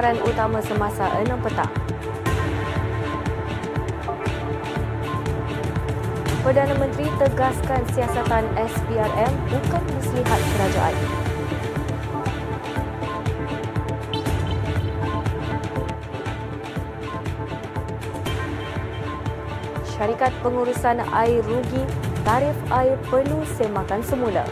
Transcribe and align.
paparan 0.00 0.16
utama 0.24 0.64
semasa 0.64 1.12
6 1.12 1.28
petang. 1.44 1.68
Perdana 6.40 6.72
Menteri 6.80 7.04
tegaskan 7.20 7.84
siasatan 7.92 8.48
SPRM 8.56 9.32
bukan 9.52 9.84
muslihat 9.92 10.40
kerajaan. 10.56 10.94
Syarikat 19.84 20.32
Pengurusan 20.40 21.04
Air 21.12 21.44
rugi, 21.44 21.84
tarif 22.24 22.56
air 22.72 22.96
perlu 23.12 23.44
semakan 23.60 24.00
semula. 24.00 24.48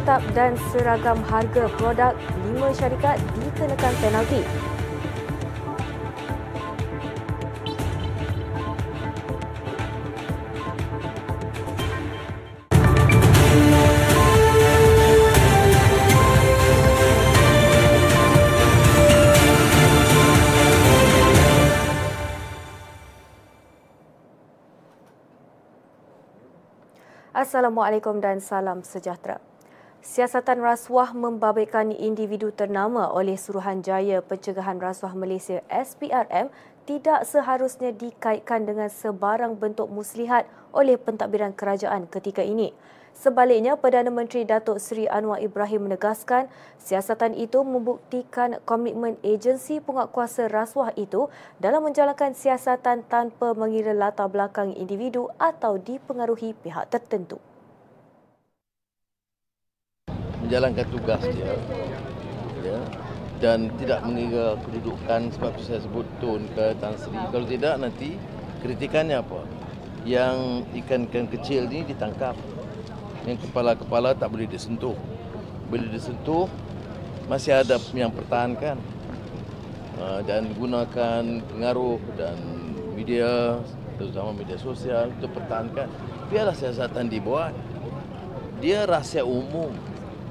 Menetap 0.00 0.24
dan 0.32 0.56
seragam 0.72 1.20
harga 1.28 1.68
produk 1.76 2.16
lima 2.48 2.72
syarikat 2.72 3.20
dikenakan 3.36 3.92
penalti. 4.00 4.40
Assalamualaikum 27.36 28.16
dan 28.24 28.40
salam 28.40 28.80
sejahtera. 28.80 29.49
Siasatan 30.00 30.64
rasuah 30.64 31.12
membabitkan 31.12 31.92
individu 31.92 32.48
ternama 32.48 33.12
oleh 33.12 33.36
Suruhanjaya 33.36 34.24
Pencegahan 34.24 34.80
Rasuah 34.80 35.12
Malaysia 35.12 35.60
SPRM 35.68 36.48
tidak 36.88 37.28
seharusnya 37.28 37.92
dikaitkan 37.92 38.64
dengan 38.64 38.88
sebarang 38.88 39.60
bentuk 39.60 39.92
muslihat 39.92 40.48
oleh 40.72 40.96
pentadbiran 40.96 41.52
kerajaan 41.52 42.08
ketika 42.08 42.40
ini. 42.40 42.72
Sebaliknya, 43.12 43.76
Perdana 43.76 44.08
Menteri 44.08 44.48
Datuk 44.48 44.80
Seri 44.80 45.04
Anwar 45.04 45.36
Ibrahim 45.36 45.92
menegaskan 45.92 46.48
siasatan 46.80 47.36
itu 47.36 47.60
membuktikan 47.60 48.56
komitmen 48.64 49.20
agensi 49.20 49.84
penguatkuasa 49.84 50.48
rasuah 50.48 50.96
itu 50.96 51.28
dalam 51.60 51.84
menjalankan 51.84 52.32
siasatan 52.32 53.04
tanpa 53.04 53.52
mengira 53.52 53.92
latar 53.92 54.32
belakang 54.32 54.72
individu 54.72 55.28
atau 55.36 55.76
dipengaruhi 55.76 56.56
pihak 56.56 56.88
tertentu 56.88 57.36
menjalankan 60.50 60.82
tugas 60.90 61.22
dia 61.30 61.54
ya, 62.66 62.82
dan 63.38 63.70
tidak 63.78 64.02
mengira 64.02 64.58
kedudukan 64.66 65.30
sebab 65.38 65.54
saya 65.62 65.78
sebut 65.78 66.02
Tun 66.18 66.42
ke 66.58 66.74
Tan 66.82 66.98
Sri. 66.98 67.14
Kalau 67.14 67.46
tidak 67.46 67.78
nanti 67.78 68.18
kritikannya 68.58 69.22
apa? 69.22 69.46
Yang 70.02 70.66
ikan-ikan 70.82 71.30
kecil 71.30 71.70
ni 71.70 71.86
ditangkap. 71.86 72.34
Yang 73.30 73.46
kepala-kepala 73.46 74.18
tak 74.18 74.34
boleh 74.34 74.50
disentuh. 74.50 74.98
Bila 75.70 75.86
disentuh 75.86 76.50
masih 77.30 77.54
ada 77.54 77.78
yang 77.94 78.10
pertahankan. 78.10 78.74
Ha, 80.02 80.26
dan 80.26 80.50
gunakan 80.58 81.22
pengaruh 81.46 82.02
dan 82.18 82.34
media 82.98 83.54
terutama 84.02 84.34
media 84.34 84.58
sosial 84.58 85.14
untuk 85.14 85.30
pertahankan. 85.30 85.86
Biarlah 86.26 86.58
siasatan 86.58 87.06
dibuat. 87.06 87.54
Dia 88.58 88.82
rahsia 88.84 89.22
umum 89.22 89.70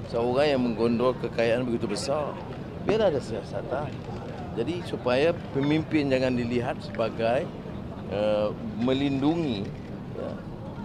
seorang 0.10 0.48
yang 0.58 0.62
menggondol 0.66 1.14
kekayaan 1.22 1.64
begitu 1.64 1.86
besar. 1.86 2.34
Biar 2.84 3.14
ada 3.14 3.22
siasatan. 3.22 3.88
Jadi 4.58 4.82
supaya 4.84 5.32
pemimpin 5.54 6.10
jangan 6.10 6.34
dilihat 6.34 6.82
sebagai 6.82 7.46
uh, 8.10 8.50
melindungi 8.82 9.64
ya, 10.18 10.30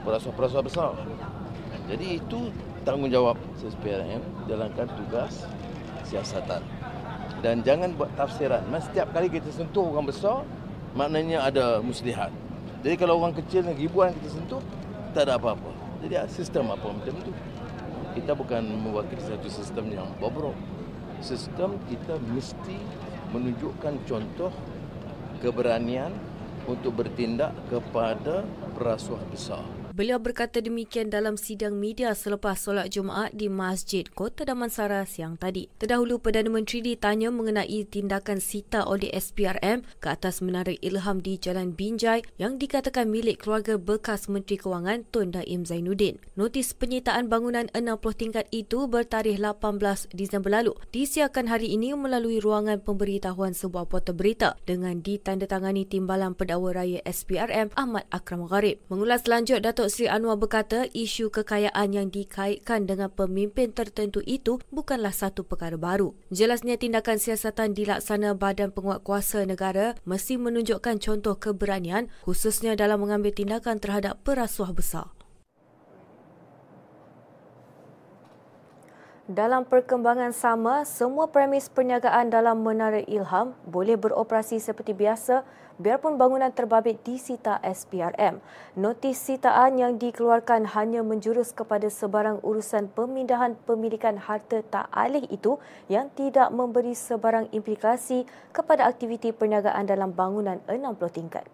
perasaan-perasaan 0.05 0.65
besar. 0.69 0.93
Jadi 1.89 2.21
itu 2.21 2.53
tanggungjawab 2.85 3.41
SPRM 3.65 4.21
jalankan 4.47 4.87
tugas 5.01 5.49
siasatan. 6.05 6.61
Dan 7.41 7.65
jangan 7.65 7.97
buat 7.97 8.13
tafsiran. 8.17 8.65
Mas, 8.69 8.89
setiap 8.89 9.13
kali 9.13 9.29
kita 9.29 9.49
sentuh 9.53 9.85
orang 9.85 10.09
besar, 10.09 10.45
maknanya 10.97 11.45
ada 11.45 11.81
muslihat. 11.81 12.33
Jadi 12.85 12.95
kalau 13.01 13.21
orang 13.21 13.37
kecil 13.37 13.65
ribuan 13.73 14.13
kita 14.21 14.29
sentuh, 14.33 14.61
tak 15.17 15.29
ada 15.29 15.41
apa-apa. 15.41 15.73
Jadi 16.05 16.21
sistem 16.29 16.69
apa 16.73 16.85
macam 16.85 17.13
itu 17.17 17.33
kita 18.15 18.33
bukan 18.33 18.63
mewakili 18.63 19.21
satu 19.21 19.51
sistem 19.51 19.91
yang 19.91 20.07
bobrok. 20.23 20.55
Sistem 21.19 21.75
kita 21.91 22.17
mesti 22.31 22.79
menunjukkan 23.35 23.95
contoh 24.07 24.55
keberanian 25.43 26.15
untuk 26.71 26.95
bertindak 27.03 27.53
kepada 27.69 28.47
perasuah 28.79 29.21
besar. 29.29 29.84
Beliau 29.95 30.19
berkata 30.19 30.59
demikian 30.59 31.07
dalam 31.07 31.39
sidang 31.39 31.79
media 31.79 32.19
selepas 32.19 32.59
solat 32.59 32.91
Jumaat 32.91 33.31
di 33.31 33.47
Masjid 33.47 34.03
Kota 34.03 34.43
Damansara 34.43 35.07
siang 35.07 35.39
tadi. 35.39 35.71
Terdahulu 35.79 36.19
Perdana 36.19 36.51
Menteri 36.51 36.83
ditanya 36.83 37.31
mengenai 37.31 37.87
tindakan 37.87 38.43
sita 38.43 38.91
oleh 38.91 39.07
SPRM 39.15 39.87
ke 40.03 40.11
atas 40.11 40.43
menara 40.43 40.75
ilham 40.83 41.23
di 41.23 41.39
Jalan 41.39 41.79
Binjai 41.79 42.27
yang 42.43 42.59
dikatakan 42.59 43.07
milik 43.07 43.47
keluarga 43.47 43.79
bekas 43.79 44.27
Menteri 44.27 44.59
Kewangan 44.59 45.07
Tun 45.15 45.31
Daim 45.31 45.63
Zainuddin. 45.63 46.19
Notis 46.35 46.75
penyitaan 46.75 47.31
bangunan 47.31 47.71
60 47.71 47.95
tingkat 48.19 48.51
itu 48.51 48.91
bertarikh 48.91 49.39
18 49.39 50.11
Disember 50.11 50.59
lalu 50.59 50.75
disiarkan 50.91 51.47
hari 51.47 51.71
ini 51.71 51.95
melalui 51.95 52.43
ruangan 52.43 52.83
pemberitahuan 52.83 53.55
sebuah 53.55 53.87
portal 53.87 54.19
berita 54.19 54.59
dengan 54.67 54.99
ditandatangani 55.07 55.87
Timbalan 55.87 56.35
Pendakwa 56.35 56.83
Raya 56.83 56.99
SPRM 57.07 57.71
Ahmad 57.79 58.11
Akram 58.11 58.43
Gharib. 58.51 58.83
Mengulas 58.91 59.31
lanjut 59.31 59.63
Datuk 59.63 59.84
Datuk 59.85 60.01
Seri 60.01 60.09
Anwar 60.09 60.41
berkata 60.41 60.89
isu 60.97 61.29
kekayaan 61.29 61.93
yang 61.93 62.09
dikaitkan 62.09 62.89
dengan 62.89 63.13
pemimpin 63.13 63.69
tertentu 63.69 64.25
itu 64.25 64.57
bukanlah 64.73 65.13
satu 65.13 65.45
perkara 65.45 65.77
baru. 65.77 66.17
Jelasnya 66.33 66.81
tindakan 66.81 67.21
siasatan 67.21 67.77
dilaksana 67.77 68.33
Badan 68.33 68.73
Penguatkuasa 68.73 69.45
Negara 69.45 69.93
mesti 70.09 70.41
menunjukkan 70.41 71.05
contoh 71.05 71.37
keberanian 71.37 72.09
khususnya 72.25 72.81
dalam 72.81 73.05
mengambil 73.05 73.37
tindakan 73.37 73.77
terhadap 73.77 74.25
perasuah 74.25 74.73
besar. 74.73 75.13
Dalam 79.29 79.69
perkembangan 79.69 80.33
sama, 80.33 80.89
semua 80.89 81.29
premis 81.29 81.69
perniagaan 81.69 82.33
dalam 82.33 82.65
Menara 82.65 83.05
Ilham 83.05 83.53
boleh 83.69 84.01
beroperasi 84.01 84.65
seperti 84.65 84.97
biasa 84.97 85.45
biarpun 85.79 86.15
bangunan 86.21 86.51
terbabit 86.55 87.03
disita 87.03 87.59
SPRM. 87.63 88.39
Notis 88.79 89.19
sitaan 89.19 89.79
yang 89.79 89.99
dikeluarkan 89.99 90.77
hanya 90.79 91.03
menjurus 91.03 91.51
kepada 91.51 91.91
sebarang 91.91 92.43
urusan 92.47 92.91
pemindahan 92.95 93.59
pemilikan 93.67 94.19
harta 94.19 94.63
tak 94.67 94.87
alih 94.95 95.27
itu 95.31 95.59
yang 95.91 96.11
tidak 96.15 96.55
memberi 96.55 96.95
sebarang 96.95 97.51
implikasi 97.51 98.27
kepada 98.55 98.87
aktiviti 98.87 99.35
perniagaan 99.35 99.87
dalam 99.87 100.15
bangunan 100.15 100.63
60 100.71 100.79
tingkat. 101.11 101.47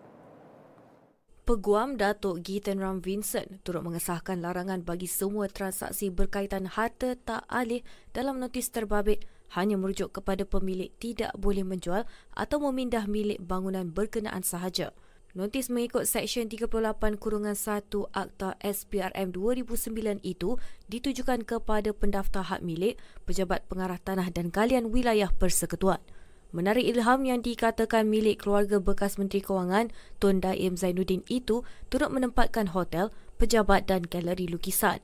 Peguam 1.50 1.98
Datuk 1.98 2.46
Gitan 2.46 2.78
Ram 2.78 3.02
Vincent 3.02 3.58
turut 3.66 3.82
mengesahkan 3.82 4.38
larangan 4.38 4.86
bagi 4.86 5.10
semua 5.10 5.50
transaksi 5.50 6.06
berkaitan 6.06 6.62
harta 6.62 7.18
tak 7.18 7.42
alih 7.50 7.82
dalam 8.14 8.38
notis 8.38 8.70
terbabit 8.70 9.26
hanya 9.54 9.78
merujuk 9.78 10.14
kepada 10.14 10.46
pemilik 10.46 10.90
tidak 11.02 11.34
boleh 11.38 11.66
menjual 11.66 12.06
atau 12.34 12.58
memindah 12.58 13.06
milik 13.10 13.42
bangunan 13.42 13.90
berkenaan 13.90 14.42
sahaja. 14.46 14.94
Notis 15.30 15.70
mengikut 15.70 16.10
Seksyen 16.10 16.50
38 16.50 16.74
Kurungan 17.22 17.54
1 17.54 17.86
Akta 18.10 18.58
SPRM 18.58 19.30
2009 19.30 20.18
itu 20.26 20.58
ditujukan 20.90 21.46
kepada 21.46 21.94
pendaftar 21.94 22.50
hak 22.50 22.66
milik, 22.66 22.98
pejabat 23.30 23.62
pengarah 23.70 24.02
tanah 24.02 24.26
dan 24.34 24.50
galian 24.50 24.90
wilayah 24.90 25.30
persekutuan. 25.30 26.02
Menara 26.50 26.82
Ilham 26.82 27.22
yang 27.22 27.46
dikatakan 27.46 28.10
milik 28.10 28.42
keluarga 28.42 28.82
bekas 28.82 29.22
Menteri 29.22 29.38
Kewangan 29.38 29.94
Tun 30.18 30.42
Daim 30.42 30.74
Zainuddin 30.74 31.22
itu 31.30 31.62
turut 31.94 32.10
menempatkan 32.10 32.74
hotel, 32.74 33.14
pejabat 33.38 33.86
dan 33.86 34.02
galeri 34.02 34.50
lukisan. 34.50 34.98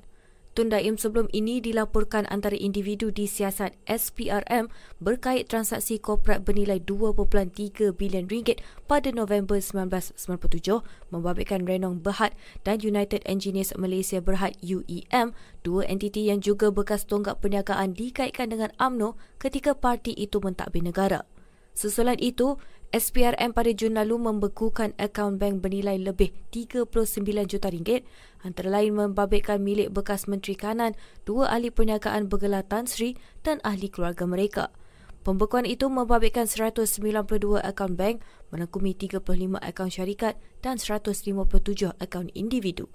Tun 0.56 0.73
Daim 0.73 0.97
sebelum 0.97 1.29
ini 1.37 1.61
dilaporkan 1.61 2.25
antara 2.32 2.56
individu 2.56 3.12
di 3.12 3.29
siasat 3.29 3.76
SPRM 3.85 4.73
berkait 5.05 5.53
transaksi 5.53 6.00
korporat 6.00 6.49
bernilai 6.49 6.81
2.3 6.81 7.93
bilion 7.93 8.25
ringgit 8.25 8.64
pada 8.88 9.12
November 9.12 9.61
1997 9.61 10.81
membabitkan 11.12 11.69
Renong 11.69 12.00
Berhad 12.00 12.32
dan 12.64 12.81
United 12.81 13.20
Engineers 13.29 13.76
Malaysia 13.76 14.17
Berhad 14.25 14.56
UEM, 14.64 15.37
dua 15.61 15.85
entiti 15.93 16.25
yang 16.25 16.41
juga 16.41 16.73
bekas 16.73 17.05
tonggak 17.05 17.44
perniagaan 17.44 17.93
dikaitkan 17.93 18.49
dengan 18.49 18.73
AMNO 18.81 19.20
ketika 19.37 19.76
parti 19.76 20.17
itu 20.17 20.41
mentadbir 20.41 20.81
negara. 20.81 21.29
Sesulat 21.76 22.17
itu, 22.25 22.56
SPRM 22.97 23.52
pada 23.52 23.69
Jun 23.76 24.00
lalu 24.00 24.17
membekukan 24.17 24.97
akaun 24.97 25.37
bank 25.37 25.61
bernilai 25.61 26.00
lebih 26.00 26.32
39 26.49 26.88
juta 27.44 27.69
ringgit 27.69 28.09
antara 28.47 28.71
lain 28.71 28.95
membabitkan 28.95 29.59
milik 29.59 29.91
bekas 29.91 30.31
Menteri 30.31 30.55
Kanan, 30.55 30.95
dua 31.27 31.51
ahli 31.51 31.75
perniagaan 31.75 32.31
bergelar 32.31 32.63
Tan 32.63 32.87
Sri 32.87 33.19
dan 33.43 33.59
ahli 33.67 33.91
keluarga 33.91 34.23
mereka. 34.23 34.71
Pembekuan 35.27 35.67
itu 35.67 35.91
membabitkan 35.91 36.47
192 36.47 37.27
akaun 37.59 37.99
bank, 37.99 38.23
menangkumi 38.55 38.95
35 38.95 39.59
akaun 39.59 39.91
syarikat 39.91 40.39
dan 40.63 40.79
157 40.79 41.35
akaun 41.99 42.31
individu. 42.31 42.87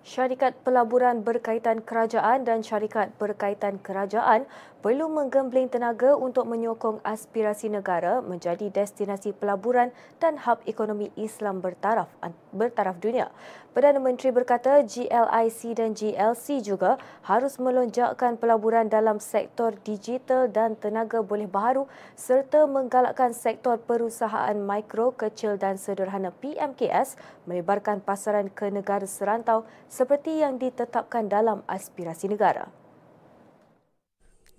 Syarikat 0.00 0.56
pelaburan 0.64 1.20
berkaitan 1.20 1.84
kerajaan 1.84 2.48
dan 2.48 2.64
syarikat 2.64 3.12
berkaitan 3.20 3.76
kerajaan 3.76 4.48
perlu 4.80 5.12
menggembling 5.12 5.68
tenaga 5.68 6.16
untuk 6.16 6.48
menyokong 6.48 7.04
aspirasi 7.04 7.68
negara 7.68 8.24
menjadi 8.24 8.72
destinasi 8.72 9.36
pelaburan 9.36 9.92
dan 10.16 10.40
hub 10.40 10.64
ekonomi 10.64 11.12
Islam 11.20 11.60
bertaraf 11.60 12.08
bertaraf 12.50 12.98
dunia. 12.98 13.30
Perdana 13.70 14.02
Menteri 14.02 14.34
berkata 14.34 14.82
GLIC 14.82 15.78
dan 15.78 15.94
GLC 15.94 16.58
juga 16.58 16.98
harus 17.22 17.54
melonjakkan 17.62 18.34
pelaburan 18.34 18.90
dalam 18.90 19.22
sektor 19.22 19.78
digital 19.86 20.50
dan 20.50 20.74
tenaga 20.74 21.22
boleh 21.22 21.46
baharu 21.46 21.86
serta 22.18 22.66
menggalakkan 22.66 23.30
sektor 23.30 23.78
perusahaan 23.78 24.58
mikro, 24.58 25.14
kecil 25.14 25.54
dan 25.54 25.78
sederhana 25.78 26.34
PMKS 26.42 27.14
melebarkan 27.46 28.02
pasaran 28.02 28.50
ke 28.50 28.66
negara 28.74 29.06
serantau 29.06 29.62
seperti 29.86 30.42
yang 30.42 30.58
ditetapkan 30.58 31.30
dalam 31.30 31.62
aspirasi 31.70 32.26
negara. 32.26 32.79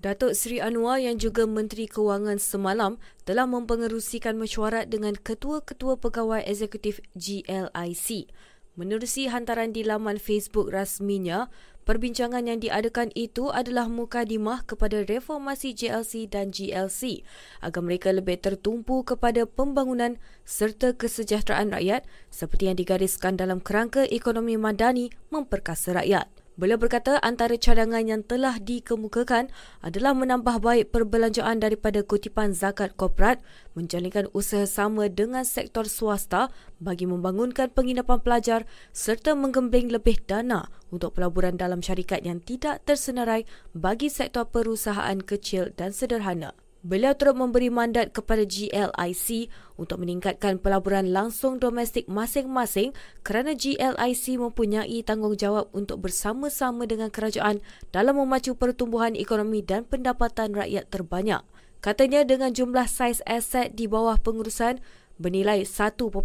Datuk 0.02 0.34
Seri 0.34 0.58
Anwar 0.58 0.98
yang 0.98 1.22
juga 1.22 1.46
Menteri 1.46 1.86
Kewangan 1.86 2.42
semalam 2.42 2.98
telah 3.22 3.46
mempengerusikan 3.46 4.34
mesyuarat 4.34 4.90
dengan 4.90 5.14
ketua-ketua 5.14 6.02
pegawai 6.02 6.42
eksekutif 6.42 7.06
GLIC. 7.14 8.26
Menerusi 8.74 9.30
hantaran 9.30 9.70
di 9.70 9.86
laman 9.86 10.18
Facebook 10.18 10.74
rasminya, 10.74 11.54
perbincangan 11.86 12.50
yang 12.50 12.58
diadakan 12.58 13.14
itu 13.14 13.54
adalah 13.54 13.86
mukadimah 13.94 14.66
kepada 14.66 15.06
reformasi 15.06 15.78
GLC 15.78 16.34
dan 16.34 16.50
GLC 16.50 17.22
agar 17.62 17.82
mereka 17.86 18.10
lebih 18.10 18.42
tertumpu 18.42 19.06
kepada 19.06 19.46
pembangunan 19.46 20.18
serta 20.50 20.98
kesejahteraan 20.98 21.78
rakyat 21.78 22.10
seperti 22.34 22.74
yang 22.74 22.78
digariskan 22.82 23.38
dalam 23.38 23.62
kerangka 23.62 24.10
ekonomi 24.10 24.58
madani 24.58 25.14
memperkasa 25.30 25.94
rakyat. 25.94 26.41
Beliau 26.60 26.76
berkata 26.76 27.16
antara 27.24 27.56
cadangan 27.56 28.04
yang 28.04 28.28
telah 28.28 28.60
dikemukakan 28.60 29.48
adalah 29.80 30.12
menambah 30.12 30.60
baik 30.60 30.92
perbelanjaan 30.92 31.64
daripada 31.64 32.04
kutipan 32.04 32.52
zakat 32.52 32.92
korporat, 33.00 33.40
menjalinkan 33.72 34.28
usaha 34.36 34.68
sama 34.68 35.08
dengan 35.08 35.48
sektor 35.48 35.88
swasta 35.88 36.52
bagi 36.84 37.08
membangunkan 37.08 37.72
penginapan 37.72 38.20
pelajar 38.20 38.60
serta 38.92 39.32
menggembling 39.32 39.96
lebih 39.96 40.20
dana 40.28 40.68
untuk 40.92 41.16
pelaburan 41.16 41.56
dalam 41.56 41.80
syarikat 41.80 42.28
yang 42.28 42.44
tidak 42.44 42.84
tersenarai 42.84 43.48
bagi 43.72 44.12
sektor 44.12 44.44
perusahaan 44.44 45.24
kecil 45.24 45.72
dan 45.80 45.96
sederhana. 45.96 46.52
Beliau 46.82 47.14
turut 47.14 47.38
memberi 47.38 47.70
mandat 47.70 48.10
kepada 48.10 48.42
GLIC 48.42 49.54
untuk 49.78 50.02
meningkatkan 50.02 50.58
pelaburan 50.58 51.14
langsung 51.14 51.62
domestik 51.62 52.10
masing-masing 52.10 52.98
kerana 53.22 53.54
GLIC 53.54 54.42
mempunyai 54.42 55.06
tanggungjawab 55.06 55.70
untuk 55.78 56.02
bersama-sama 56.02 56.90
dengan 56.90 57.14
kerajaan 57.14 57.62
dalam 57.94 58.18
memacu 58.18 58.58
pertumbuhan 58.58 59.14
ekonomi 59.14 59.62
dan 59.62 59.86
pendapatan 59.86 60.58
rakyat 60.58 60.90
terbanyak. 60.90 61.46
Katanya 61.86 62.26
dengan 62.26 62.50
jumlah 62.50 62.90
saiz 62.90 63.22
aset 63.30 63.78
di 63.78 63.86
bawah 63.86 64.18
pengurusan, 64.18 64.82
bernilai 65.22 65.64
1.84 65.64 66.18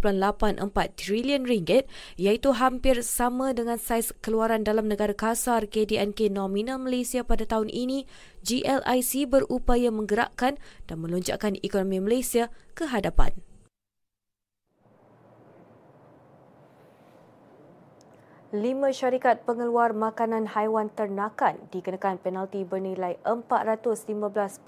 trilion 0.97 1.45
ringgit 1.45 1.85
iaitu 2.17 2.57
hampir 2.57 3.05
sama 3.05 3.53
dengan 3.53 3.77
saiz 3.77 4.11
keluaran 4.25 4.65
dalam 4.65 4.89
negara 4.89 5.13
kasar 5.13 5.69
KDNK 5.69 6.33
nominal 6.33 6.81
Malaysia 6.81 7.21
pada 7.21 7.45
tahun 7.45 7.69
ini, 7.69 8.09
GLIC 8.41 9.29
berupaya 9.29 9.93
menggerakkan 9.93 10.57
dan 10.89 10.97
melonjakkan 10.97 11.55
ekonomi 11.61 12.01
Malaysia 12.01 12.49
ke 12.73 12.89
hadapan. 12.89 13.37
Lima 18.55 18.95
syarikat 18.95 19.43
pengeluar 19.43 19.91
makanan 19.91 20.47
haiwan 20.47 20.87
ternakan 20.87 21.59
dikenakan 21.67 22.15
penalti 22.15 22.63
bernilai 22.63 23.19
415.5 23.27 24.63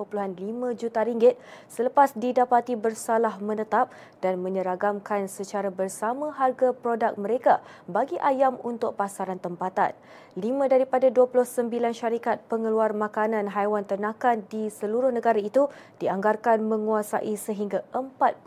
juta 0.75 0.99
ringgit 1.07 1.39
selepas 1.71 2.11
didapati 2.11 2.75
bersalah 2.75 3.39
menetap 3.39 3.87
dan 4.19 4.43
menyeragamkan 4.43 5.31
secara 5.31 5.71
bersama 5.71 6.35
harga 6.35 6.75
produk 6.75 7.15
mereka 7.15 7.63
bagi 7.87 8.19
ayam 8.19 8.59
untuk 8.67 8.99
pasaran 8.99 9.39
tempatan. 9.39 9.95
Lima 10.35 10.67
daripada 10.67 11.07
29 11.07 11.71
syarikat 11.95 12.43
pengeluar 12.51 12.91
makanan 12.91 13.47
haiwan 13.47 13.87
ternakan 13.87 14.43
di 14.51 14.67
seluruh 14.67 15.15
negara 15.15 15.39
itu 15.39 15.71
dianggarkan 16.03 16.67
menguasai 16.67 17.31
sehingga 17.39 17.87
40% 17.95 18.43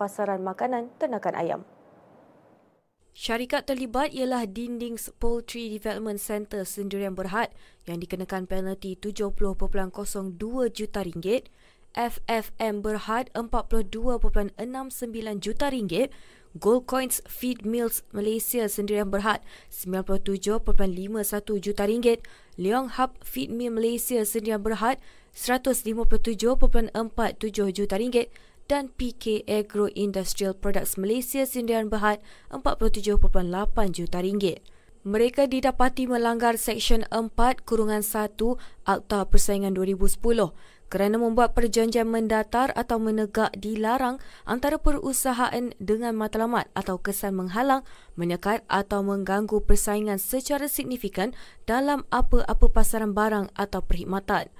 pasaran 0.00 0.40
makanan 0.40 0.88
ternakan 0.96 1.36
ayam. 1.36 1.75
Syarikat 3.16 3.64
terlibat 3.64 4.12
ialah 4.12 4.44
Dindings 4.44 5.08
Poultry 5.16 5.72
Development 5.72 6.20
Centre 6.20 6.68
Sendirian 6.68 7.16
Berhad 7.16 7.48
yang 7.88 7.96
dikenakan 7.96 8.44
penalti 8.44 8.92
70.02 8.92 9.56
juta 10.68 11.00
ringgit, 11.00 11.48
FFM 11.96 12.84
Berhad 12.84 13.32
42.69 13.32 14.60
juta 15.40 15.72
ringgit, 15.72 16.12
Gold 16.60 16.84
Coins 16.84 17.24
Feed 17.24 17.64
Mills 17.64 18.04
Malaysia 18.12 18.68
Sendirian 18.68 19.08
Berhad 19.08 19.40
97.51 19.72 20.76
juta 21.56 21.88
ringgit, 21.88 22.20
Leong 22.60 23.00
Hub 23.00 23.16
Feed 23.24 23.48
Mill 23.48 23.72
Malaysia 23.72 24.20
Sendirian 24.28 24.60
Berhad 24.60 25.00
157.47 25.32 26.92
juta 27.72 27.96
ringgit 27.96 28.28
dan 28.66 28.90
PK 28.94 29.46
Agro 29.46 29.90
Industrial 29.94 30.54
Products 30.54 30.98
Malaysia 30.98 31.46
Sindiran 31.46 31.90
Berhad 31.90 32.22
47.8 32.50 33.22
juta 33.94 34.18
ringgit. 34.22 34.62
Mereka 35.06 35.46
didapati 35.46 36.10
melanggar 36.10 36.58
Seksyen 36.58 37.06
4 37.14 37.30
Kurungan 37.62 38.02
1 38.02 38.34
Akta 38.90 39.22
Persaingan 39.30 39.70
2010 39.78 40.18
kerana 40.86 41.18
membuat 41.18 41.54
perjanjian 41.54 42.06
mendatar 42.06 42.70
atau 42.74 42.98
menegak 43.02 43.50
dilarang 43.58 44.22
antara 44.46 44.78
perusahaan 44.78 45.74
dengan 45.82 46.14
matlamat 46.14 46.70
atau 46.78 46.98
kesan 47.02 47.34
menghalang, 47.34 47.82
menyekat 48.14 48.62
atau 48.70 49.02
mengganggu 49.02 49.62
persaingan 49.66 50.22
secara 50.22 50.70
signifikan 50.70 51.34
dalam 51.66 52.06
apa-apa 52.14 52.70
pasaran 52.70 53.14
barang 53.14 53.50
atau 53.58 53.82
perkhidmatan. 53.82 54.50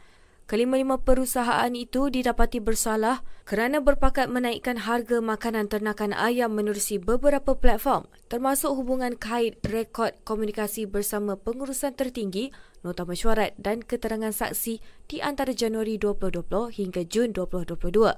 Kelima-lima 0.47 1.03
perusahaan 1.03 1.75
itu 1.75 2.07
didapati 2.07 2.63
bersalah 2.63 3.27
kerana 3.43 3.83
berpakat 3.83 4.31
menaikkan 4.31 4.79
harga 4.79 5.19
makanan 5.19 5.67
ternakan 5.67 6.15
ayam 6.15 6.55
menerusi 6.55 7.03
beberapa 7.03 7.59
platform 7.59 8.07
termasuk 8.31 8.79
hubungan 8.79 9.19
kait 9.19 9.59
rekod 9.67 10.15
komunikasi 10.23 10.87
bersama 10.87 11.35
pengurusan 11.35 11.99
tertinggi, 11.99 12.55
nota 12.87 13.03
mesyuarat 13.03 13.59
dan 13.59 13.83
keterangan 13.83 14.31
saksi 14.31 14.79
di 15.11 15.19
antara 15.19 15.51
Januari 15.51 15.99
2020 15.99 16.47
hingga 16.79 17.03
Jun 17.03 17.35
2022. 17.35 18.15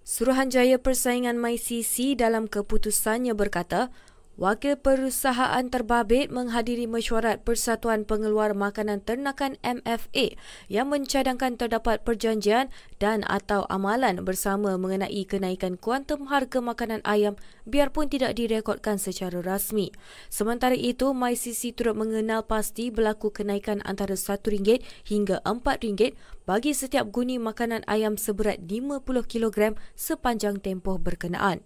Suruhanjaya 0.00 0.80
Persaingan 0.80 1.36
MyCC 1.36 2.16
dalam 2.16 2.48
keputusannya 2.48 3.36
berkata, 3.36 3.92
Wakil 4.36 4.76
perusahaan 4.76 5.64
terbabit 5.64 6.28
menghadiri 6.28 6.84
mesyuarat 6.84 7.40
Persatuan 7.40 8.04
Pengeluar 8.04 8.52
Makanan 8.52 9.00
Ternakan 9.00 9.56
MFA 9.64 10.36
yang 10.68 10.92
mencadangkan 10.92 11.56
terdapat 11.56 12.04
perjanjian 12.04 12.68
dan 13.00 13.24
atau 13.24 13.64
amalan 13.72 14.20
bersama 14.28 14.76
mengenai 14.76 15.24
kenaikan 15.24 15.80
kuantum 15.80 16.28
harga 16.28 16.60
makanan 16.60 17.00
ayam 17.08 17.40
biarpun 17.64 18.12
tidak 18.12 18.36
direkodkan 18.36 19.00
secara 19.00 19.40
rasmi. 19.40 19.88
Sementara 20.28 20.76
itu, 20.76 21.16
MyCC 21.16 21.72
turut 21.72 21.96
mengenal 21.96 22.44
pasti 22.44 22.92
berlaku 22.92 23.32
kenaikan 23.32 23.80
antara 23.88 24.20
RM1 24.20 24.84
hingga 25.08 25.40
RM4 25.48 26.12
bagi 26.44 26.76
setiap 26.76 27.08
guni 27.08 27.40
makanan 27.40 27.88
ayam 27.88 28.20
seberat 28.20 28.60
50 28.68 29.00
kg 29.24 29.80
sepanjang 29.96 30.60
tempoh 30.60 31.00
berkenaan. 31.00 31.64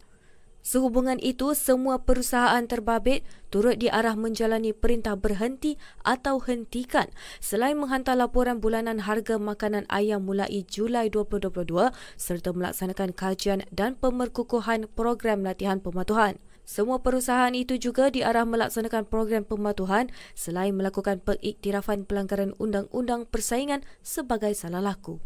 Sehubungan 0.61 1.17
itu, 1.25 1.57
semua 1.57 2.05
perusahaan 2.05 2.61
terbabit 2.69 3.25
turut 3.49 3.81
diarah 3.81 4.13
menjalani 4.13 4.77
perintah 4.77 5.17
berhenti 5.17 5.81
atau 6.05 6.37
hentikan 6.37 7.09
selain 7.41 7.81
menghantar 7.81 8.13
laporan 8.13 8.61
bulanan 8.61 9.03
harga 9.03 9.41
makanan 9.41 9.89
ayam 9.89 10.21
mulai 10.23 10.63
Julai 10.69 11.09
2022 11.09 11.91
serta 12.21 12.53
melaksanakan 12.53 13.17
kajian 13.17 13.65
dan 13.73 13.97
pemerkukuhan 13.97 14.85
program 14.93 15.43
latihan 15.49 15.81
pematuhan. 15.81 16.37
Semua 16.69 17.03
perusahaan 17.03 17.51
itu 17.51 17.81
juga 17.81 18.13
diarah 18.13 18.47
melaksanakan 18.47 19.09
program 19.11 19.43
pematuhan 19.43 20.13
selain 20.39 20.77
melakukan 20.77 21.19
pengiktirafan 21.19 22.07
pelanggaran 22.07 22.55
undang-undang 22.63 23.27
persaingan 23.27 23.83
sebagai 24.07 24.55
salah 24.55 24.79
laku. 24.79 25.19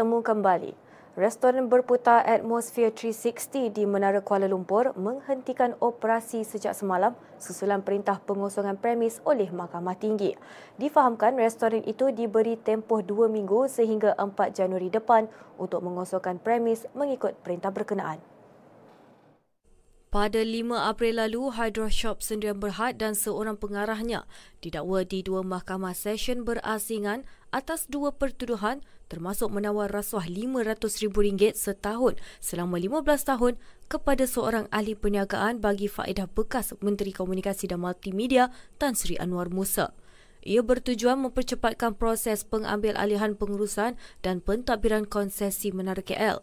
Bertemu 0.00 0.24
kembali. 0.24 0.72
Restoran 1.12 1.68
berputar 1.68 2.24
atmosfer 2.24 2.88
360 2.88 3.68
di 3.68 3.84
Menara 3.84 4.24
Kuala 4.24 4.48
Lumpur 4.48 4.96
menghentikan 4.96 5.76
operasi 5.76 6.40
sejak 6.40 6.72
semalam 6.72 7.12
susulan 7.36 7.84
perintah 7.84 8.16
pengosongan 8.24 8.80
premis 8.80 9.20
oleh 9.28 9.52
Mahkamah 9.52 10.00
Tinggi. 10.00 10.40
Difahamkan 10.80 11.36
restoran 11.36 11.84
itu 11.84 12.08
diberi 12.16 12.56
tempoh 12.56 13.04
dua 13.04 13.28
minggu 13.28 13.68
sehingga 13.68 14.16
4 14.16 14.56
Januari 14.56 14.88
depan 14.88 15.28
untuk 15.60 15.84
mengosongkan 15.84 16.40
premis 16.40 16.88
mengikut 16.96 17.36
perintah 17.44 17.68
berkenaan. 17.68 18.39
Pada 20.10 20.42
5 20.42 20.74
April 20.74 21.22
lalu, 21.22 21.54
Hydro 21.54 21.86
Shop 21.86 22.18
Sendirian 22.18 22.58
Berhad 22.58 22.98
dan 22.98 23.14
seorang 23.14 23.54
pengarahnya 23.54 24.26
didakwa 24.58 25.06
di 25.06 25.22
dua 25.22 25.46
mahkamah 25.46 25.94
session 25.94 26.42
berasingan 26.42 27.22
atas 27.54 27.86
dua 27.86 28.10
pertuduhan 28.10 28.82
termasuk 29.06 29.54
menawar 29.54 29.86
rasuah 29.86 30.26
RM500,000 30.26 31.54
setahun 31.54 32.18
selama 32.42 32.82
15 32.82 33.06
tahun 33.06 33.54
kepada 33.86 34.26
seorang 34.26 34.66
ahli 34.74 34.98
perniagaan 34.98 35.62
bagi 35.62 35.86
faedah 35.86 36.26
bekas 36.26 36.74
Menteri 36.82 37.14
Komunikasi 37.14 37.70
dan 37.70 37.78
Multimedia 37.78 38.50
Tan 38.82 38.98
Sri 38.98 39.14
Anwar 39.14 39.46
Musa. 39.46 39.94
Ia 40.42 40.66
bertujuan 40.66 41.22
mempercepatkan 41.22 41.94
proses 41.94 42.42
pengambil 42.42 42.98
alihan 42.98 43.38
pengurusan 43.38 43.94
dan 44.26 44.42
pentadbiran 44.42 45.06
konsesi 45.06 45.70
Menara 45.70 46.02
KL. 46.02 46.42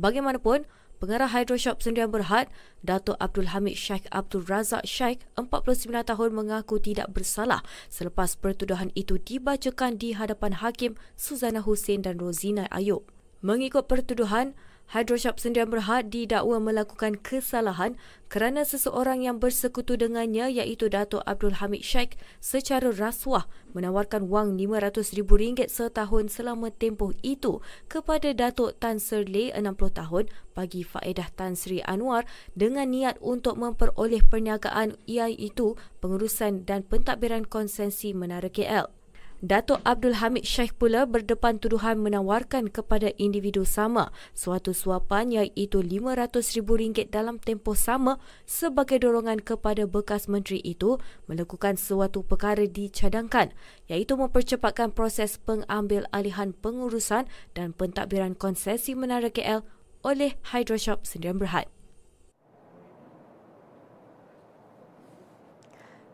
Bagaimanapun, 0.00 0.64
Pengarah 1.02 1.34
Hydroshop 1.34 1.82
Sendirian 1.82 2.14
Berhad, 2.14 2.46
Datuk 2.78 3.18
Abdul 3.18 3.50
Hamid 3.50 3.74
Sheikh 3.74 4.06
Abdul 4.14 4.46
Razak 4.46 4.86
Sheikh, 4.86 5.26
49 5.34 5.90
tahun 5.90 6.30
mengaku 6.30 6.78
tidak 6.78 7.10
bersalah 7.10 7.66
selepas 7.90 8.38
pertuduhan 8.38 8.94
itu 8.94 9.18
dibacakan 9.18 9.98
di 9.98 10.14
hadapan 10.14 10.62
Hakim 10.62 10.94
Suzana 11.18 11.66
Hussein 11.66 12.06
dan 12.06 12.22
Rozina 12.22 12.70
Ayub. 12.70 13.02
Mengikut 13.42 13.90
pertuduhan, 13.90 14.54
Hydroshop 14.90 15.38
Sendirian 15.38 15.70
Berhad 15.70 16.10
didakwa 16.10 16.58
melakukan 16.58 17.16
kesalahan 17.16 17.94
kerana 18.28 18.66
seseorang 18.66 19.24
yang 19.24 19.38
bersekutu 19.38 19.96
dengannya 19.96 20.50
iaitu 20.50 20.90
Datuk 20.90 21.22
Abdul 21.24 21.62
Hamid 21.62 21.86
Sheikh 21.86 22.18
secara 22.42 22.90
rasuah 22.90 23.48
menawarkan 23.72 24.28
wang 24.28 24.58
RM500,000 24.60 25.70
setahun 25.70 26.36
selama 26.36 26.68
tempoh 26.72 27.16
itu 27.24 27.64
kepada 27.88 28.36
Datuk 28.36 28.76
Tan 28.80 29.00
Serley 29.00 29.48
60 29.52 29.72
tahun 29.96 30.24
bagi 30.52 30.84
faedah 30.84 31.28
Tan 31.32 31.56
Sri 31.56 31.80
Anwar 31.84 32.28
dengan 32.52 32.92
niat 32.92 33.16
untuk 33.24 33.56
memperoleh 33.56 34.20
perniagaan 34.20 35.00
iaitu 35.08 35.76
pengurusan 36.04 36.68
dan 36.68 36.84
pentadbiran 36.84 37.48
konsensi 37.48 38.12
Menara 38.12 38.52
KL. 38.52 39.01
Datuk 39.42 39.82
Abdul 39.82 40.22
Hamid 40.22 40.46
Sheikh 40.46 40.78
pula 40.78 41.02
berdepan 41.02 41.58
tuduhan 41.58 41.98
menawarkan 41.98 42.70
kepada 42.70 43.10
individu 43.18 43.66
sama 43.66 44.14
suatu 44.38 44.70
suapan 44.70 45.34
iaitu 45.34 45.82
RM500,000 45.82 47.10
dalam 47.10 47.42
tempoh 47.42 47.74
sama 47.74 48.22
sebagai 48.46 49.02
dorongan 49.02 49.42
kepada 49.42 49.90
bekas 49.90 50.30
menteri 50.30 50.62
itu 50.62 51.02
melakukan 51.26 51.74
suatu 51.74 52.22
perkara 52.22 52.70
dicadangkan 52.70 53.50
iaitu 53.90 54.14
mempercepatkan 54.14 54.94
proses 54.94 55.42
pengambil 55.42 56.06
alihan 56.14 56.54
pengurusan 56.54 57.26
dan 57.58 57.74
pentadbiran 57.74 58.38
konsesi 58.38 58.94
Menara 58.94 59.26
KL 59.26 59.66
oleh 60.06 60.38
Hydroshop 60.54 61.02
Sendirian 61.02 61.42
Berhad. 61.42 61.66